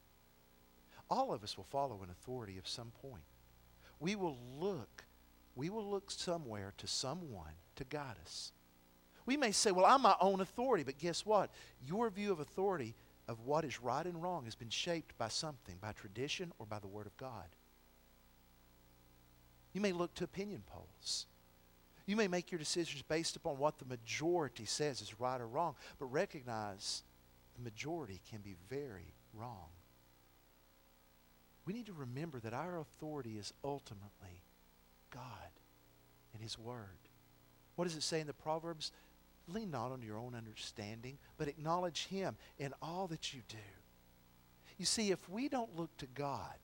All 1.12 1.34
of 1.34 1.44
us 1.44 1.58
will 1.58 1.66
follow 1.66 2.00
an 2.04 2.10
authority 2.10 2.58
of 2.58 2.66
some 2.66 2.94
point. 3.02 3.26
We 4.00 4.16
will 4.16 4.38
look, 4.58 5.04
we 5.56 5.70
will 5.70 5.86
look 5.86 6.10
somewhere 6.10 6.74
to 6.78 6.88
someone 6.88 7.52
to 7.76 7.84
guide 7.84 8.16
us. 8.24 8.54
We 9.26 9.36
may 9.36 9.52
say, 9.52 9.72
Well, 9.72 9.86
I'm 9.86 10.02
my 10.02 10.16
own 10.22 10.40
authority, 10.40 10.86
but 10.86 10.98
guess 10.98 11.26
what? 11.26 11.52
Your 11.86 12.10
view 12.10 12.32
of 12.32 12.40
authority 12.40 12.96
of 13.28 13.42
what 13.42 13.66
is 13.66 13.82
right 13.82 14.06
and 14.06 14.24
wrong 14.24 14.46
has 14.46 14.56
been 14.56 14.70
shaped 14.70 15.18
by 15.18 15.28
something, 15.28 15.76
by 15.82 15.92
tradition 15.92 16.54
or 16.60 16.66
by 16.66 16.80
the 16.80 16.88
Word 16.88 17.08
of 17.08 17.18
God. 17.18 17.46
You 19.74 19.82
may 19.82 19.92
look 19.92 20.14
to 20.16 20.24
opinion 20.24 20.64
polls. 20.66 21.26
You 22.06 22.16
may 22.16 22.30
make 22.30 22.52
your 22.52 22.60
decisions 22.60 23.04
based 23.04 23.36
upon 23.36 23.58
what 23.58 23.80
the 23.80 23.86
majority 23.86 24.66
says 24.66 25.02
is 25.02 25.20
right 25.20 25.40
or 25.40 25.48
wrong, 25.48 25.76
but 26.00 26.06
recognize 26.06 27.04
the 27.58 27.64
majority 27.64 28.22
can 28.30 28.40
be 28.40 28.56
very 28.70 29.14
wrong. 29.34 29.68
We 31.66 31.74
need 31.74 31.86
to 31.88 31.94
remember 31.94 32.40
that 32.40 32.54
our 32.54 32.80
authority 32.80 33.38
is 33.38 33.54
ultimately 33.64 34.44
God 35.12 35.22
and 36.34 36.42
His 36.42 36.58
Word. 36.58 36.98
What 37.76 37.86
does 37.86 37.96
it 37.96 38.04
say 38.04 38.20
in 38.20 38.28
the 38.28 38.34
Proverbs? 38.34 38.92
Lean 39.48 39.72
not 39.72 39.92
on 39.92 40.02
your 40.02 40.18
own 40.18 40.36
understanding, 40.36 41.18
but 41.38 41.48
acknowledge 41.48 42.08
Him 42.08 42.36
in 42.58 42.74
all 42.82 43.08
that 43.08 43.34
you 43.34 43.42
do. 43.48 43.58
You 44.78 44.86
see, 44.86 45.12
if 45.12 45.30
we 45.30 45.50
don't 45.50 45.78
look 45.78 45.96
to 45.98 46.08
God, 46.16 46.56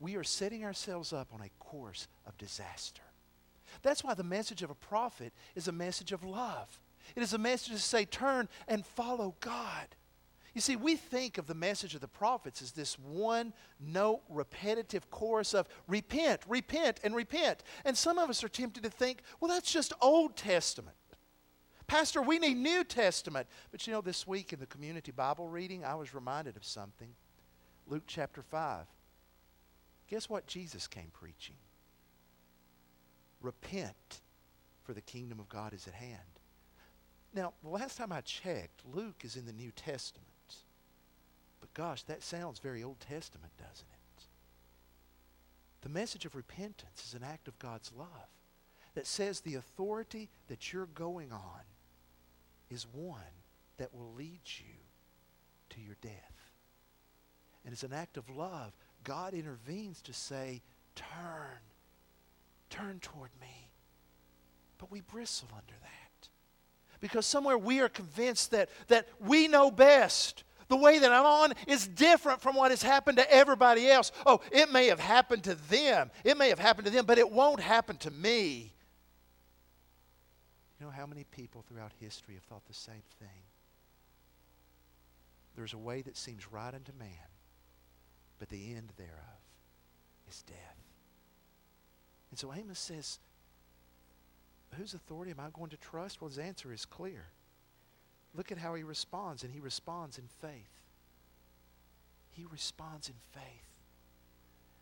we 0.00 0.16
are 0.16 0.24
setting 0.24 0.64
ourselves 0.64 1.12
up 1.12 1.28
on 1.32 1.40
a 1.40 1.64
course 1.64 2.08
of 2.26 2.38
disaster. 2.38 3.02
That's 3.82 4.02
why 4.02 4.14
the 4.14 4.24
message 4.24 4.62
of 4.62 4.70
a 4.70 4.74
prophet 4.74 5.32
is 5.54 5.68
a 5.68 5.72
message 5.72 6.12
of 6.12 6.24
love. 6.24 6.80
It 7.16 7.22
is 7.22 7.32
a 7.32 7.38
message 7.38 7.74
to 7.74 7.78
say, 7.78 8.04
turn 8.04 8.48
and 8.66 8.84
follow 8.84 9.34
God. 9.40 9.86
You 10.58 10.62
see, 10.62 10.74
we 10.74 10.96
think 10.96 11.38
of 11.38 11.46
the 11.46 11.54
message 11.54 11.94
of 11.94 12.00
the 12.00 12.08
prophets 12.08 12.62
as 12.62 12.72
this 12.72 12.98
one 12.98 13.52
note, 13.78 14.22
repetitive 14.28 15.08
chorus 15.08 15.54
of 15.54 15.68
repent, 15.86 16.40
repent, 16.48 16.98
and 17.04 17.14
repent. 17.14 17.62
And 17.84 17.96
some 17.96 18.18
of 18.18 18.28
us 18.28 18.42
are 18.42 18.48
tempted 18.48 18.82
to 18.82 18.90
think, 18.90 19.22
well, 19.38 19.48
that's 19.48 19.70
just 19.70 19.92
Old 20.02 20.36
Testament. 20.36 20.96
Pastor, 21.86 22.20
we 22.20 22.40
need 22.40 22.56
New 22.56 22.82
Testament. 22.82 23.46
But 23.70 23.86
you 23.86 23.92
know, 23.92 24.00
this 24.00 24.26
week 24.26 24.52
in 24.52 24.58
the 24.58 24.66
community 24.66 25.12
Bible 25.12 25.46
reading, 25.46 25.84
I 25.84 25.94
was 25.94 26.12
reminded 26.12 26.56
of 26.56 26.64
something. 26.64 27.10
Luke 27.86 28.02
chapter 28.08 28.42
5. 28.42 28.84
Guess 30.08 30.28
what 30.28 30.48
Jesus 30.48 30.88
came 30.88 31.12
preaching? 31.12 31.54
Repent, 33.40 34.22
for 34.82 34.92
the 34.92 35.02
kingdom 35.02 35.38
of 35.38 35.48
God 35.48 35.72
is 35.72 35.86
at 35.86 35.94
hand. 35.94 36.18
Now, 37.32 37.52
the 37.62 37.68
last 37.68 37.96
time 37.96 38.10
I 38.10 38.22
checked, 38.22 38.82
Luke 38.92 39.22
is 39.22 39.36
in 39.36 39.46
the 39.46 39.52
New 39.52 39.70
Testament. 39.70 40.27
Gosh, 41.78 42.02
that 42.02 42.24
sounds 42.24 42.58
very 42.58 42.82
Old 42.82 42.98
Testament, 42.98 43.52
doesn't 43.56 43.86
it? 43.86 44.24
The 45.82 45.88
message 45.88 46.24
of 46.24 46.34
repentance 46.34 47.04
is 47.06 47.14
an 47.14 47.22
act 47.22 47.46
of 47.46 47.56
God's 47.60 47.92
love 47.96 48.08
that 48.96 49.06
says 49.06 49.38
the 49.38 49.54
authority 49.54 50.28
that 50.48 50.72
you're 50.72 50.86
going 50.86 51.30
on 51.30 51.60
is 52.68 52.84
one 52.92 53.20
that 53.76 53.94
will 53.94 54.12
lead 54.16 54.40
you 54.44 54.74
to 55.70 55.80
your 55.80 55.94
death. 56.02 56.52
And 57.64 57.72
as 57.72 57.84
an 57.84 57.92
act 57.92 58.16
of 58.16 58.28
love, 58.28 58.72
God 59.04 59.32
intervenes 59.32 60.02
to 60.02 60.12
say, 60.12 60.62
Turn, 60.96 61.60
turn 62.70 62.98
toward 62.98 63.30
me. 63.40 63.70
But 64.78 64.90
we 64.90 65.00
bristle 65.02 65.48
under 65.52 65.74
that. 65.80 66.28
Because 66.98 67.24
somewhere 67.24 67.56
we 67.56 67.78
are 67.78 67.88
convinced 67.88 68.50
that, 68.50 68.68
that 68.88 69.06
we 69.20 69.46
know 69.46 69.70
best. 69.70 70.42
The 70.68 70.76
way 70.76 70.98
that 70.98 71.10
I'm 71.10 71.24
on 71.24 71.54
is 71.66 71.88
different 71.88 72.42
from 72.42 72.54
what 72.54 72.70
has 72.70 72.82
happened 72.82 73.18
to 73.18 73.32
everybody 73.32 73.90
else. 73.90 74.12
Oh, 74.26 74.40
it 74.52 74.70
may 74.70 74.86
have 74.88 75.00
happened 75.00 75.44
to 75.44 75.54
them. 75.54 76.10
It 76.24 76.36
may 76.36 76.50
have 76.50 76.58
happened 76.58 76.86
to 76.86 76.92
them, 76.92 77.06
but 77.06 77.18
it 77.18 77.30
won't 77.30 77.60
happen 77.60 77.96
to 77.98 78.10
me. 78.10 78.74
You 80.78 80.86
know 80.86 80.92
how 80.92 81.06
many 81.06 81.24
people 81.24 81.64
throughout 81.66 81.92
history 81.98 82.34
have 82.34 82.44
thought 82.44 82.66
the 82.66 82.74
same 82.74 83.02
thing? 83.18 83.42
There's 85.56 85.72
a 85.72 85.78
way 85.78 86.02
that 86.02 86.16
seems 86.16 86.52
right 86.52 86.72
unto 86.72 86.92
man, 86.98 87.08
but 88.38 88.48
the 88.48 88.74
end 88.74 88.92
thereof 88.96 89.12
is 90.28 90.42
death. 90.42 90.76
And 92.30 92.38
so 92.38 92.52
Amos 92.52 92.78
says, 92.78 93.18
Whose 94.76 94.92
authority 94.92 95.30
am 95.30 95.40
I 95.40 95.48
going 95.50 95.70
to 95.70 95.78
trust? 95.78 96.20
Well, 96.20 96.28
his 96.28 96.38
answer 96.38 96.72
is 96.72 96.84
clear. 96.84 97.24
Look 98.34 98.52
at 98.52 98.58
how 98.58 98.74
he 98.74 98.82
responds, 98.82 99.42
and 99.42 99.52
he 99.52 99.60
responds 99.60 100.18
in 100.18 100.24
faith. 100.40 100.70
He 102.30 102.46
responds 102.50 103.08
in 103.08 103.14
faith. 103.32 103.44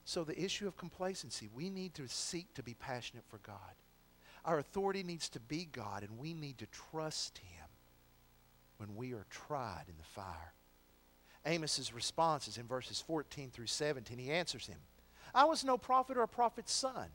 So, 0.05 0.23
the 0.23 0.41
issue 0.41 0.69
of 0.69 0.77
complacency, 0.77 1.49
we 1.55 1.71
need 1.71 1.95
to 1.95 2.07
seek 2.07 2.53
to 2.55 2.63
be 2.63 2.75
passionate 2.75 3.25
for 3.29 3.39
God. 3.39 3.57
Our 4.45 4.59
authority 4.59 5.03
needs 5.03 5.29
to 5.31 5.41
be 5.41 5.69
God, 5.71 6.03
and 6.03 6.19
we 6.19 6.33
need 6.33 6.59
to 6.59 6.67
trust 6.67 7.39
Him 7.39 7.67
when 8.77 8.95
we 8.95 9.13
are 9.13 9.27
tried 9.31 9.85
in 9.89 9.97
the 9.97 10.05
fire. 10.05 10.53
Amos's 11.47 11.95
response 11.95 12.49
is 12.49 12.59
in 12.59 12.67
verses 12.67 13.01
14 13.01 13.51
through 13.51 13.67
17. 13.67 14.19
He 14.19 14.31
answers 14.31 14.67
him, 14.67 14.79
I 15.35 15.45
was 15.45 15.65
no 15.65 15.79
prophet 15.79 16.17
or 16.17 16.23
a 16.23 16.29
prophet's 16.29 16.73
son. 16.73 17.09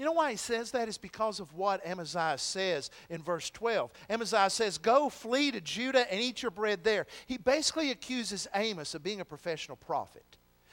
You 0.00 0.06
know 0.06 0.12
why 0.12 0.30
he 0.30 0.38
says 0.38 0.70
that? 0.70 0.88
Is 0.88 0.96
because 0.96 1.40
of 1.40 1.52
what 1.52 1.86
Amaziah 1.86 2.38
says 2.38 2.90
in 3.10 3.22
verse 3.22 3.50
12. 3.50 3.92
Amaziah 4.08 4.48
says, 4.48 4.78
Go 4.78 5.10
flee 5.10 5.50
to 5.50 5.60
Judah 5.60 6.10
and 6.10 6.18
eat 6.18 6.40
your 6.40 6.50
bread 6.50 6.82
there. 6.82 7.06
He 7.26 7.36
basically 7.36 7.90
accuses 7.90 8.48
Amos 8.54 8.94
of 8.94 9.02
being 9.02 9.20
a 9.20 9.26
professional 9.26 9.76
prophet. 9.76 10.24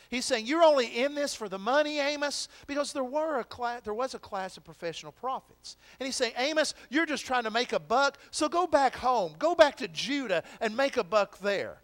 He's 0.09 0.23
saying, 0.23 0.45
You're 0.45 0.63
only 0.63 1.03
in 1.03 1.13
this 1.13 1.35
for 1.35 1.49
the 1.49 1.59
money, 1.59 1.99
Amos, 1.99 2.47
because 2.67 2.93
there, 2.93 3.03
were 3.03 3.41
a 3.41 3.81
there 3.83 3.93
was 3.93 4.13
a 4.13 4.19
class 4.19 4.55
of 4.55 4.63
professional 4.63 5.11
prophets. 5.11 5.75
And 5.99 6.05
he's 6.05 6.15
saying, 6.15 6.31
Amos, 6.37 6.73
you're 6.89 7.05
just 7.05 7.25
trying 7.25 7.43
to 7.43 7.51
make 7.51 7.73
a 7.73 7.79
buck, 7.81 8.17
so 8.31 8.47
go 8.47 8.65
back 8.65 8.95
home. 8.95 9.35
Go 9.37 9.55
back 9.55 9.75
to 9.79 9.89
Judah 9.89 10.41
and 10.61 10.77
make 10.77 10.95
a 10.95 11.03
buck 11.03 11.37
there. 11.39 11.79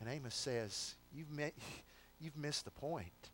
And 0.00 0.08
Amos 0.08 0.34
says, 0.34 0.94
You've, 1.12 1.30
met, 1.30 1.52
you've 2.18 2.38
missed 2.38 2.64
the 2.64 2.70
point. 2.70 3.28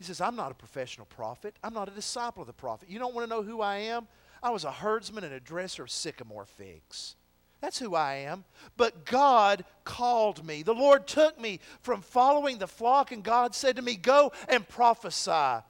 He 0.00 0.04
says, 0.06 0.22
I'm 0.22 0.34
not 0.34 0.50
a 0.50 0.54
professional 0.54 1.04
prophet. 1.04 1.54
I'm 1.62 1.74
not 1.74 1.86
a 1.86 1.92
disciple 1.92 2.40
of 2.40 2.46
the 2.46 2.54
prophet. 2.54 2.88
You 2.88 2.98
don't 2.98 3.14
want 3.14 3.28
to 3.28 3.36
know 3.36 3.42
who 3.42 3.60
I 3.60 3.76
am? 3.76 4.08
I 4.42 4.48
was 4.48 4.64
a 4.64 4.72
herdsman 4.72 5.24
and 5.24 5.34
a 5.34 5.40
dresser 5.40 5.82
of 5.82 5.90
sycamore 5.90 6.46
figs. 6.46 7.16
That's 7.60 7.78
who 7.78 7.94
I 7.94 8.14
am. 8.14 8.44
But 8.78 9.04
God 9.04 9.62
called 9.84 10.42
me. 10.42 10.62
The 10.62 10.72
Lord 10.72 11.06
took 11.06 11.38
me 11.38 11.60
from 11.82 12.00
following 12.00 12.56
the 12.56 12.66
flock, 12.66 13.12
and 13.12 13.22
God 13.22 13.54
said 13.54 13.76
to 13.76 13.82
me, 13.82 13.94
Go 13.94 14.32
and 14.48 14.66
prophesy. 14.66 15.62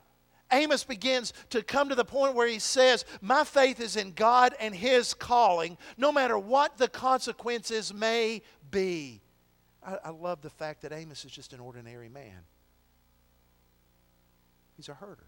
Amos 0.53 0.85
begins 0.85 1.33
to 1.51 1.61
come 1.65 1.89
to 1.89 1.97
the 1.97 2.05
point 2.05 2.37
where 2.37 2.47
he 2.47 2.61
says, 2.61 3.05
My 3.21 3.43
faith 3.43 3.81
is 3.81 3.97
in 3.97 4.13
God 4.13 4.55
and 4.61 4.73
His 4.73 5.13
calling, 5.13 5.77
no 5.97 6.13
matter 6.13 6.39
what 6.39 6.79
the 6.79 6.87
consequences 6.87 7.93
may 7.93 8.43
be. 8.71 9.23
I, 9.85 9.99
I 10.05 10.11
love 10.11 10.41
the 10.41 10.51
fact 10.51 10.83
that 10.83 10.93
Amos 10.93 11.25
is 11.25 11.33
just 11.33 11.53
an 11.53 11.59
ordinary 11.59 12.09
man. 12.09 12.45
He's 14.81 14.89
a 14.89 14.95
herder. 14.95 15.27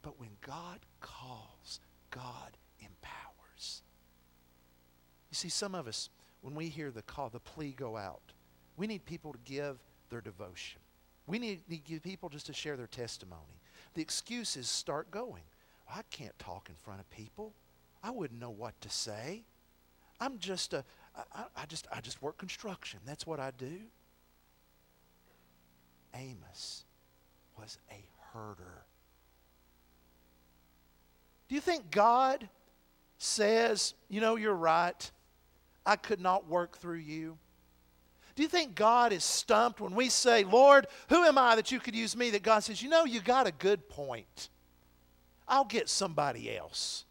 But 0.00 0.18
when 0.18 0.30
God 0.40 0.78
calls, 1.02 1.80
God 2.10 2.56
empowers. 2.80 3.82
You 5.30 5.34
see, 5.34 5.50
some 5.50 5.74
of 5.74 5.86
us, 5.86 6.08
when 6.40 6.54
we 6.54 6.70
hear 6.70 6.90
the 6.90 7.02
call, 7.02 7.28
the 7.28 7.38
plea 7.38 7.72
go 7.72 7.94
out, 7.94 8.32
we 8.78 8.86
need 8.86 9.04
people 9.04 9.34
to 9.34 9.38
give 9.44 9.76
their 10.08 10.22
devotion. 10.22 10.80
We 11.26 11.38
need, 11.38 11.60
need 11.68 12.02
people 12.02 12.30
just 12.30 12.46
to 12.46 12.54
share 12.54 12.78
their 12.78 12.86
testimony. 12.86 13.60
The 13.92 14.00
excuses 14.00 14.66
start 14.66 15.10
going. 15.10 15.42
I 15.94 16.00
can't 16.10 16.38
talk 16.38 16.70
in 16.70 16.74
front 16.76 17.00
of 17.00 17.10
people. 17.10 17.52
I 18.02 18.12
wouldn't 18.12 18.40
know 18.40 18.48
what 18.48 18.80
to 18.80 18.88
say. 18.88 19.42
I'm 20.20 20.38
just 20.38 20.72
a, 20.72 20.86
I, 21.34 21.44
I 21.54 21.66
just, 21.66 21.86
I 21.92 22.00
just 22.00 22.22
work 22.22 22.38
construction. 22.38 23.00
That's 23.04 23.26
what 23.26 23.40
I 23.40 23.50
do. 23.58 23.80
Amos 26.14 26.85
was 27.58 27.78
a 27.90 28.04
herder. 28.32 28.84
Do 31.48 31.54
you 31.54 31.60
think 31.60 31.90
God 31.90 32.48
says, 33.18 33.94
you 34.08 34.20
know, 34.20 34.36
you're 34.36 34.54
right, 34.54 35.10
I 35.84 35.96
could 35.96 36.20
not 36.20 36.48
work 36.48 36.78
through 36.78 36.98
you? 36.98 37.38
Do 38.34 38.42
you 38.42 38.48
think 38.48 38.74
God 38.74 39.12
is 39.12 39.24
stumped 39.24 39.80
when 39.80 39.94
we 39.94 40.10
say, 40.10 40.44
Lord, 40.44 40.86
who 41.08 41.24
am 41.24 41.38
I 41.38 41.56
that 41.56 41.72
you 41.72 41.80
could 41.80 41.94
use 41.94 42.14
me? 42.14 42.30
That 42.30 42.42
God 42.42 42.60
says, 42.60 42.82
you 42.82 42.90
know, 42.90 43.04
you 43.04 43.20
got 43.20 43.46
a 43.46 43.52
good 43.52 43.88
point. 43.88 44.50
I'll 45.48 45.64
get 45.64 45.88
somebody 45.88 46.54
else. 46.54 47.04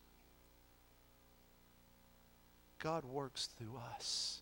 God 2.78 3.06
works 3.06 3.50
through 3.58 3.80
us. 3.96 4.42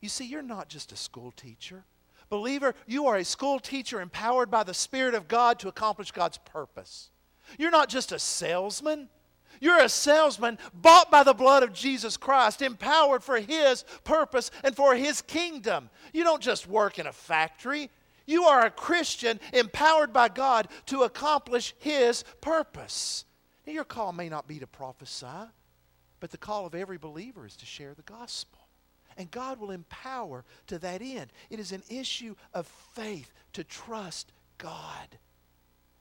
You 0.00 0.08
see, 0.08 0.26
you're 0.26 0.42
not 0.42 0.68
just 0.68 0.90
a 0.90 0.96
school 0.96 1.30
teacher. 1.30 1.84
Believer, 2.28 2.74
you 2.86 3.06
are 3.06 3.16
a 3.16 3.24
school 3.24 3.58
teacher 3.58 4.00
empowered 4.00 4.50
by 4.50 4.64
the 4.64 4.74
Spirit 4.74 5.14
of 5.14 5.28
God 5.28 5.58
to 5.60 5.68
accomplish 5.68 6.10
God's 6.10 6.38
purpose. 6.38 7.10
You're 7.58 7.70
not 7.70 7.88
just 7.88 8.12
a 8.12 8.18
salesman. 8.18 9.08
You're 9.60 9.82
a 9.82 9.88
salesman 9.88 10.58
bought 10.74 11.10
by 11.10 11.22
the 11.22 11.32
blood 11.32 11.62
of 11.62 11.72
Jesus 11.72 12.16
Christ, 12.16 12.60
empowered 12.62 13.22
for 13.22 13.38
His 13.38 13.84
purpose 14.04 14.50
and 14.64 14.74
for 14.74 14.94
His 14.94 15.22
kingdom. 15.22 15.88
You 16.12 16.24
don't 16.24 16.42
just 16.42 16.66
work 16.66 16.98
in 16.98 17.06
a 17.06 17.12
factory. 17.12 17.90
You 18.26 18.44
are 18.44 18.66
a 18.66 18.70
Christian 18.70 19.40
empowered 19.52 20.12
by 20.12 20.28
God 20.28 20.68
to 20.86 21.04
accomplish 21.04 21.74
His 21.78 22.24
purpose. 22.40 23.24
Now, 23.66 23.72
your 23.72 23.84
call 23.84 24.12
may 24.12 24.28
not 24.28 24.46
be 24.46 24.58
to 24.58 24.66
prophesy, 24.66 25.26
but 26.20 26.30
the 26.30 26.38
call 26.38 26.66
of 26.66 26.74
every 26.74 26.98
believer 26.98 27.46
is 27.46 27.56
to 27.56 27.66
share 27.66 27.94
the 27.94 28.02
gospel. 28.02 28.55
And 29.16 29.30
God 29.30 29.58
will 29.58 29.70
empower 29.70 30.44
to 30.66 30.78
that 30.78 31.02
end. 31.02 31.32
It 31.50 31.60
is 31.60 31.72
an 31.72 31.82
issue 31.88 32.34
of 32.52 32.66
faith 32.94 33.32
to 33.54 33.64
trust 33.64 34.32
God. 34.58 35.18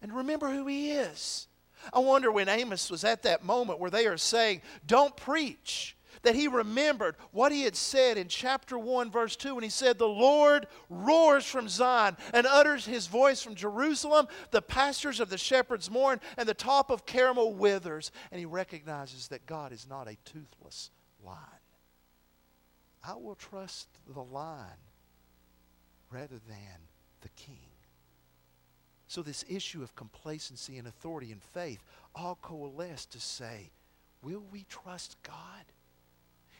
And 0.01 0.13
remember 0.13 0.49
who 0.51 0.67
He 0.67 0.91
is. 0.91 1.47
I 1.93 1.99
wonder 1.99 2.31
when 2.31 2.49
Amos 2.49 2.89
was 2.89 3.03
at 3.03 3.23
that 3.23 3.43
moment 3.43 3.79
where 3.79 3.91
they 3.91 4.07
are 4.07 4.17
saying, 4.17 4.61
Don't 4.85 5.15
preach, 5.15 5.95
that 6.23 6.35
he 6.35 6.47
remembered 6.47 7.15
what 7.31 7.51
he 7.51 7.63
had 7.63 7.75
said 7.75 8.17
in 8.17 8.27
chapter 8.27 8.77
1, 8.77 9.11
verse 9.11 9.35
2, 9.35 9.55
when 9.55 9.63
he 9.63 9.69
said, 9.69 9.97
The 9.97 10.07
Lord 10.07 10.67
roars 10.89 11.45
from 11.45 11.69
Zion 11.69 12.17
and 12.33 12.47
utters 12.47 12.85
his 12.85 13.07
voice 13.07 13.41
from 13.41 13.55
Jerusalem. 13.55 14.27
The 14.51 14.61
pastures 14.61 15.19
of 15.19 15.29
the 15.29 15.37
shepherds 15.37 15.89
mourn, 15.89 16.19
and 16.37 16.47
the 16.47 16.53
top 16.53 16.89
of 16.89 17.05
Carmel 17.05 17.53
withers. 17.53 18.11
And 18.31 18.39
he 18.39 18.45
recognizes 18.45 19.27
that 19.29 19.45
God 19.45 19.71
is 19.71 19.87
not 19.87 20.07
a 20.07 20.17
toothless 20.25 20.89
lion. 21.23 21.37
I 23.07 23.15
will 23.15 23.35
trust 23.35 23.87
the 24.13 24.21
lion 24.21 24.79
rather 26.11 26.39
than 26.47 26.89
the 27.21 27.29
king. 27.29 27.69
So, 29.07 29.21
this 29.21 29.45
issue 29.47 29.83
of 29.83 29.95
complacency 29.95 30.77
and 30.77 30.87
authority 30.87 31.31
and 31.31 31.41
faith 31.41 31.83
all 32.15 32.37
coalesce 32.41 33.05
to 33.07 33.19
say, 33.19 33.71
will 34.23 34.43
we 34.51 34.65
trust 34.67 35.17
God? 35.23 35.65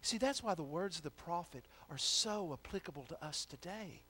See, 0.01 0.19
that's 0.19 0.43
why 0.43 0.53
the 0.53 0.63
words 0.63 0.97
of 0.97 1.03
the 1.03 1.09
prophet 1.09 1.65
are 1.89 1.97
so 1.97 2.53
applicable 2.53 3.05
to 3.09 3.25
us 3.25 3.45
today. 3.45 4.03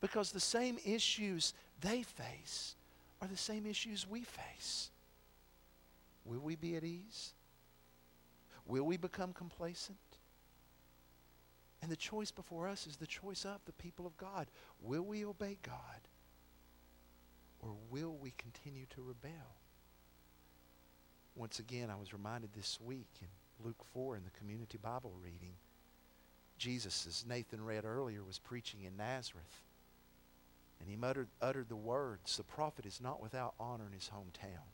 Because 0.00 0.30
the 0.30 0.38
same 0.40 0.78
issues 0.86 1.52
they 1.80 2.02
face 2.02 2.76
are 3.20 3.26
the 3.26 3.36
same 3.36 3.66
issues 3.66 4.08
we 4.08 4.22
face. 4.22 4.90
Will 6.24 6.40
we 6.40 6.54
be 6.54 6.76
at 6.76 6.84
ease? 6.84 7.32
Will 8.66 8.84
we 8.84 8.96
become 8.96 9.32
complacent? 9.32 9.98
And 11.82 11.90
the 11.90 11.96
choice 11.96 12.30
before 12.30 12.68
us 12.68 12.86
is 12.86 12.96
the 12.96 13.06
choice 13.06 13.44
of 13.44 13.60
the 13.64 13.72
people 13.72 14.06
of 14.06 14.16
God. 14.16 14.46
Will 14.80 15.02
we 15.02 15.24
obey 15.24 15.58
God? 15.62 16.00
Or 17.60 17.74
will 17.90 18.16
we 18.20 18.32
continue 18.38 18.86
to 18.90 19.02
rebel? 19.02 19.56
Once 21.34 21.58
again, 21.58 21.90
I 21.90 21.96
was 21.96 22.12
reminded 22.12 22.50
this 22.54 22.78
week 22.80 23.08
in 23.20 23.28
Luke 23.64 23.84
4 23.92 24.16
in 24.16 24.24
the 24.24 24.38
community 24.38 24.78
Bible 24.78 25.12
reading, 25.22 25.52
Jesus, 26.58 27.06
as 27.06 27.24
Nathan 27.28 27.62
read 27.62 27.84
earlier, 27.84 28.24
was 28.24 28.38
preaching 28.38 28.84
in 28.84 28.96
Nazareth. 28.96 29.62
And 30.80 30.88
he 30.88 30.96
muttered, 30.96 31.28
uttered 31.40 31.68
the 31.68 31.76
words, 31.76 32.36
The 32.36 32.42
prophet 32.42 32.86
is 32.86 33.00
not 33.00 33.22
without 33.22 33.54
honor 33.60 33.86
in 33.86 33.92
his 33.92 34.10
hometown. 34.14 34.64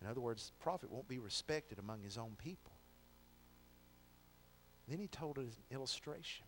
In 0.00 0.08
other 0.08 0.20
words, 0.20 0.50
the 0.50 0.62
prophet 0.62 0.90
won't 0.90 1.08
be 1.08 1.18
respected 1.18 1.78
among 1.78 2.02
his 2.02 2.16
own 2.16 2.36
people. 2.38 2.72
Then 4.90 4.98
he 4.98 5.06
told 5.06 5.38
an 5.38 5.52
illustration. 5.70 6.44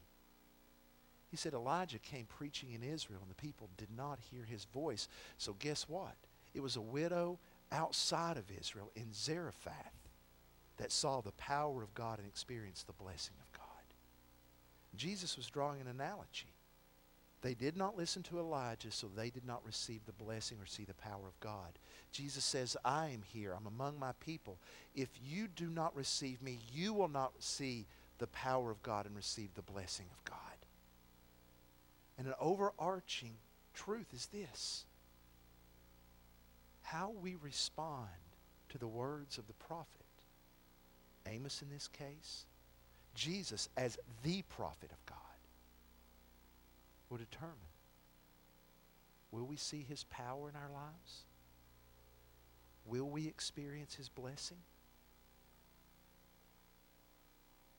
He 1.30 1.36
said 1.36 1.54
Elijah 1.54 2.00
came 2.00 2.26
preaching 2.26 2.72
in 2.72 2.82
Israel, 2.82 3.20
and 3.22 3.30
the 3.30 3.34
people 3.36 3.70
did 3.78 3.88
not 3.96 4.18
hear 4.18 4.44
his 4.44 4.64
voice. 4.64 5.08
So, 5.38 5.54
guess 5.58 5.88
what? 5.88 6.16
It 6.52 6.60
was 6.60 6.76
a 6.76 6.80
widow 6.80 7.38
outside 7.70 8.36
of 8.36 8.50
Israel 8.60 8.90
in 8.96 9.14
Zarephath 9.14 9.94
that 10.76 10.92
saw 10.92 11.20
the 11.20 11.32
power 11.32 11.82
of 11.82 11.94
God 11.94 12.18
and 12.18 12.26
experienced 12.26 12.86
the 12.88 12.92
blessing 12.92 13.36
of 13.40 13.58
God. 13.58 13.68
Jesus 14.96 15.36
was 15.36 15.46
drawing 15.46 15.80
an 15.80 15.86
analogy. 15.86 16.52
They 17.42 17.54
did 17.54 17.76
not 17.76 17.96
listen 17.96 18.22
to 18.24 18.38
Elijah, 18.38 18.90
so 18.90 19.08
they 19.08 19.30
did 19.30 19.44
not 19.44 19.64
receive 19.64 20.04
the 20.04 20.24
blessing 20.24 20.58
or 20.60 20.66
see 20.66 20.84
the 20.84 20.94
power 20.94 21.26
of 21.26 21.38
God. 21.40 21.78
Jesus 22.12 22.44
says, 22.44 22.76
I 22.84 23.08
am 23.08 23.22
here. 23.22 23.52
I'm 23.52 23.66
among 23.66 23.98
my 23.98 24.12
people. 24.20 24.58
If 24.94 25.08
you 25.24 25.48
do 25.48 25.68
not 25.68 25.96
receive 25.96 26.42
me, 26.42 26.58
you 26.72 26.92
will 26.92 27.08
not 27.08 27.32
see 27.38 27.86
the 28.22 28.28
power 28.28 28.70
of 28.70 28.80
God 28.84 29.04
and 29.04 29.16
receive 29.16 29.52
the 29.54 29.62
blessing 29.62 30.06
of 30.12 30.24
God. 30.24 30.38
And 32.16 32.28
an 32.28 32.34
overarching 32.38 33.34
truth 33.74 34.06
is 34.14 34.26
this 34.26 34.84
how 36.82 37.12
we 37.20 37.34
respond 37.34 38.06
to 38.68 38.78
the 38.78 38.86
words 38.86 39.38
of 39.38 39.48
the 39.48 39.54
prophet, 39.54 40.06
Amos 41.26 41.62
in 41.62 41.68
this 41.68 41.88
case, 41.88 42.46
Jesus 43.16 43.68
as 43.76 43.98
the 44.22 44.42
prophet 44.42 44.92
of 44.92 45.04
God, 45.06 45.18
will 47.10 47.18
determine 47.18 47.56
will 49.32 49.46
we 49.46 49.56
see 49.56 49.84
his 49.88 50.04
power 50.04 50.48
in 50.48 50.54
our 50.54 50.70
lives? 50.72 51.24
Will 52.86 53.08
we 53.08 53.26
experience 53.26 53.96
his 53.96 54.08
blessing? 54.08 54.58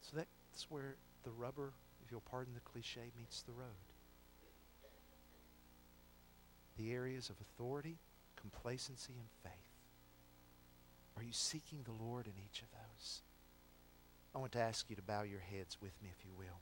So 0.03 0.17
that's 0.17 0.69
where 0.69 0.95
the 1.23 1.31
rubber, 1.31 1.73
if 2.03 2.11
you'll 2.11 2.21
pardon 2.21 2.53
the 2.53 2.59
cliche, 2.59 3.11
meets 3.17 3.41
the 3.41 3.53
road 3.53 3.93
the 6.77 6.91
areas 6.91 7.29
of 7.29 7.35
authority, 7.39 7.97
complacency, 8.35 9.13
and 9.13 9.29
faith? 9.43 9.51
Are 11.15 11.23
you 11.23 11.33
seeking 11.33 11.83
the 11.83 12.03
Lord 12.03 12.25
in 12.25 12.33
each 12.43 12.61
of 12.61 12.71
those? 12.71 13.21
I 14.33 14.39
want 14.39 14.51
to 14.53 14.59
ask 14.59 14.89
you 14.89 14.95
to 14.95 15.01
bow 15.01 15.21
your 15.21 15.39
heads 15.39 15.77
with 15.81 15.93
me, 16.01 16.09
if 16.11 16.25
you 16.25 16.31
will. 16.37 16.59